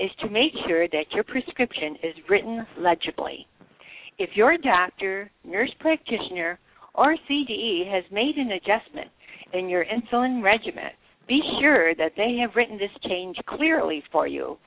is 0.00 0.10
to 0.22 0.28
make 0.28 0.52
sure 0.66 0.88
that 0.88 1.12
your 1.14 1.22
prescription 1.22 1.94
is 2.02 2.16
written 2.28 2.66
legibly. 2.80 3.46
If 4.20 4.36
your 4.36 4.58
doctor, 4.58 5.30
nurse 5.46 5.72
practitioner, 5.80 6.58
or 6.94 7.16
CDE 7.26 7.90
has 7.90 8.04
made 8.12 8.36
an 8.36 8.50
adjustment 8.52 9.10
in 9.54 9.66
your 9.66 9.86
insulin 9.86 10.42
regimen, 10.42 10.90
be 11.26 11.40
sure 11.58 11.94
that 11.94 12.12
they 12.18 12.36
have 12.38 12.54
written 12.54 12.76
this 12.76 12.90
change 13.08 13.38
clearly 13.46 14.02
for 14.12 14.26
you 14.26 14.58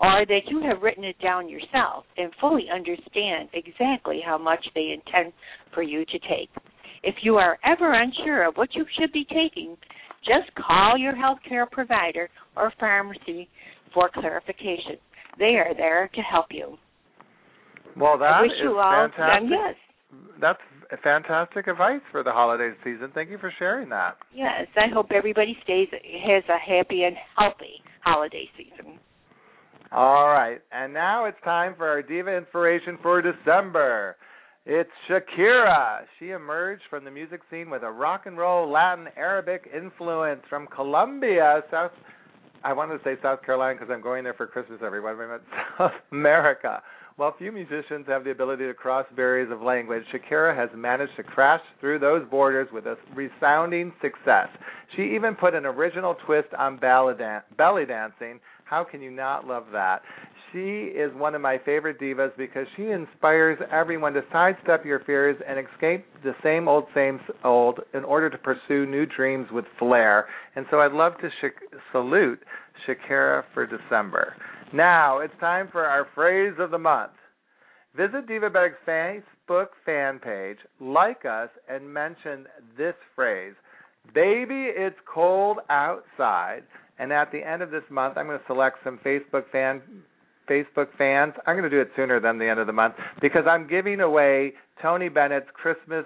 or 0.00 0.26
that 0.26 0.48
you 0.48 0.60
have 0.60 0.82
written 0.82 1.04
it 1.04 1.14
down 1.22 1.48
yourself 1.48 2.04
and 2.16 2.32
fully 2.40 2.66
understand 2.68 3.48
exactly 3.54 4.20
how 4.26 4.38
much 4.38 4.66
they 4.74 4.92
intend 4.92 5.32
for 5.72 5.82
you 5.84 6.04
to 6.06 6.18
take. 6.28 6.50
If 7.04 7.14
you 7.22 7.36
are 7.36 7.60
ever 7.64 7.92
unsure 7.92 8.42
of 8.48 8.56
what 8.56 8.74
you 8.74 8.84
should 8.98 9.12
be 9.12 9.24
taking, 9.26 9.76
just 10.24 10.52
call 10.56 10.98
your 10.98 11.14
healthcare 11.14 11.70
provider 11.70 12.28
or 12.56 12.72
pharmacy 12.80 13.48
for 13.94 14.10
clarification. 14.12 14.98
They 15.38 15.54
are 15.64 15.74
there 15.76 16.10
to 16.12 16.20
help 16.22 16.46
you. 16.50 16.76
Well, 17.96 18.18
that 18.18 18.24
I 18.24 18.42
wish 18.42 18.50
is 18.52 18.58
you 18.62 18.78
all 18.78 19.08
fantastic. 19.08 19.50
yes, 19.50 19.74
That's 20.40 20.60
fantastic 21.02 21.66
advice 21.66 22.00
for 22.12 22.22
the 22.22 22.30
holiday 22.32 22.70
season. 22.84 23.10
Thank 23.14 23.30
you 23.30 23.38
for 23.38 23.52
sharing 23.58 23.88
that. 23.90 24.16
yes. 24.34 24.66
I 24.76 24.92
hope 24.92 25.08
everybody 25.14 25.56
stays 25.64 25.88
has 25.92 26.44
a 26.48 26.58
happy 26.58 27.04
and 27.04 27.16
healthy 27.36 27.82
holiday 28.04 28.48
season. 28.56 28.98
All 29.92 30.26
right, 30.28 30.58
and 30.72 30.92
now 30.92 31.26
it's 31.26 31.38
time 31.44 31.74
for 31.76 31.88
our 31.88 32.02
diva 32.02 32.36
inspiration 32.36 32.98
for 33.02 33.22
December. 33.22 34.16
It's 34.68 34.90
Shakira. 35.08 36.00
She 36.18 36.30
emerged 36.30 36.82
from 36.90 37.04
the 37.04 37.10
music 37.10 37.40
scene 37.50 37.70
with 37.70 37.84
a 37.84 37.90
rock 37.90 38.22
and 38.26 38.36
roll 38.36 38.68
Latin 38.68 39.06
Arabic 39.16 39.70
influence 39.74 40.40
from 40.50 40.66
Colombia, 40.74 41.62
South. 41.70 41.92
I 42.66 42.72
wanted 42.72 42.98
to 42.98 43.04
say 43.04 43.14
South 43.22 43.44
Carolina 43.44 43.78
because 43.78 43.94
I'm 43.94 44.02
going 44.02 44.24
there 44.24 44.34
for 44.34 44.48
Christmas. 44.48 44.80
Everyone, 44.84 45.14
I 45.14 45.26
meant 45.28 45.42
South 45.78 45.92
America. 46.10 46.82
While 47.14 47.32
few 47.38 47.52
musicians 47.52 48.06
have 48.08 48.24
the 48.24 48.32
ability 48.32 48.66
to 48.66 48.74
cross 48.74 49.06
barriers 49.14 49.52
of 49.52 49.62
language, 49.62 50.02
Shakira 50.12 50.54
has 50.56 50.68
managed 50.74 51.12
to 51.16 51.22
crash 51.22 51.60
through 51.80 52.00
those 52.00 52.28
borders 52.28 52.66
with 52.72 52.86
a 52.86 52.96
resounding 53.14 53.92
success. 54.02 54.48
She 54.96 55.14
even 55.14 55.36
put 55.36 55.54
an 55.54 55.64
original 55.64 56.16
twist 56.26 56.48
on 56.58 56.80
dan- 56.80 57.42
belly 57.56 57.86
dancing. 57.86 58.40
How 58.64 58.82
can 58.82 59.00
you 59.00 59.12
not 59.12 59.46
love 59.46 59.66
that? 59.72 60.02
She 60.52 60.92
is 60.94 61.12
one 61.14 61.34
of 61.34 61.40
my 61.40 61.58
favorite 61.64 61.98
divas 61.98 62.36
because 62.36 62.66
she 62.76 62.84
inspires 62.84 63.58
everyone 63.72 64.12
to 64.12 64.22
sidestep 64.32 64.84
your 64.84 65.00
fears 65.00 65.36
and 65.46 65.58
escape 65.58 66.06
the 66.22 66.34
same 66.42 66.68
old, 66.68 66.84
same 66.94 67.20
old 67.44 67.80
in 67.94 68.04
order 68.04 68.30
to 68.30 68.38
pursue 68.38 68.86
new 68.86 69.06
dreams 69.06 69.48
with 69.50 69.64
flair. 69.78 70.26
And 70.54 70.66
so 70.70 70.80
I'd 70.80 70.92
love 70.92 71.12
to 71.20 71.28
sh- 71.40 71.76
salute 71.92 72.40
Shakira 72.86 73.44
for 73.54 73.66
December. 73.66 74.34
Now 74.72 75.18
it's 75.18 75.34
time 75.40 75.68
for 75.72 75.84
our 75.84 76.06
phrase 76.14 76.54
of 76.58 76.70
the 76.70 76.78
month. 76.78 77.12
Visit 77.96 78.28
Divabetic's 78.28 78.76
Facebook 78.86 79.68
fan 79.84 80.18
page, 80.18 80.58
like 80.80 81.24
us, 81.24 81.48
and 81.68 81.92
mention 81.92 82.46
this 82.76 82.94
phrase 83.14 83.54
Baby, 84.14 84.68
it's 84.74 84.96
cold 85.12 85.58
outside. 85.70 86.62
And 86.98 87.12
at 87.12 87.32
the 87.32 87.46
end 87.46 87.62
of 87.62 87.70
this 87.70 87.82
month, 87.90 88.16
I'm 88.16 88.26
going 88.26 88.38
to 88.38 88.44
select 88.46 88.78
some 88.84 88.98
Facebook 89.04 89.50
fan 89.50 89.82
Facebook 90.48 90.88
fans. 90.96 91.34
I'm 91.46 91.54
going 91.54 91.68
to 91.68 91.70
do 91.70 91.80
it 91.80 91.90
sooner 91.96 92.20
than 92.20 92.38
the 92.38 92.48
end 92.48 92.60
of 92.60 92.66
the 92.66 92.72
month 92.72 92.94
because 93.20 93.44
I'm 93.48 93.68
giving 93.68 94.00
away 94.00 94.52
Tony 94.80 95.08
Bennett's 95.08 95.48
Christmas 95.54 96.04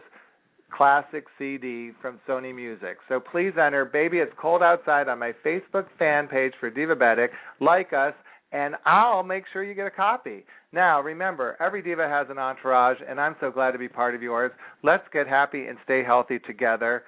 classic 0.77 1.25
CD 1.39 1.91
from 2.01 2.21
Sony 2.29 2.55
Music. 2.55 2.99
So 3.09 3.21
please 3.21 3.53
enter 3.61 3.85
Baby 3.85 4.19
It's 4.19 4.33
Cold 4.41 4.63
Outside 4.63 5.09
on 5.09 5.19
my 5.19 5.33
Facebook 5.45 5.87
fan 5.99 6.29
page 6.29 6.53
for 6.61 6.71
Divabetic. 6.71 7.29
Like 7.61 7.93
us, 7.93 8.15
and 8.53 8.75
I'll 8.85 9.23
make 9.23 9.45
sure 9.53 9.63
you 9.63 9.75
get 9.75 9.87
a 9.87 9.91
copy. 9.91 10.45
Now, 10.73 11.01
remember, 11.01 11.57
every 11.61 11.83
diva 11.83 12.09
has 12.09 12.27
an 12.31 12.39
entourage, 12.39 12.99
and 13.09 13.21
I'm 13.21 13.37
so 13.41 13.51
glad 13.51 13.73
to 13.73 13.79
be 13.79 13.89
part 13.89 14.15
of 14.15 14.23
yours. 14.23 14.53
Let's 14.83 15.05
get 15.13 15.27
happy 15.27 15.67
and 15.67 15.79
stay 15.85 16.03
healthy 16.05 16.39
together. 16.41 17.03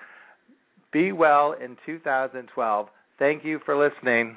Be 0.92 1.12
well 1.12 1.52
in 1.52 1.76
2012. 1.86 2.88
Thank 3.18 3.44
you 3.44 3.60
for 3.64 3.76
listening. 3.76 4.36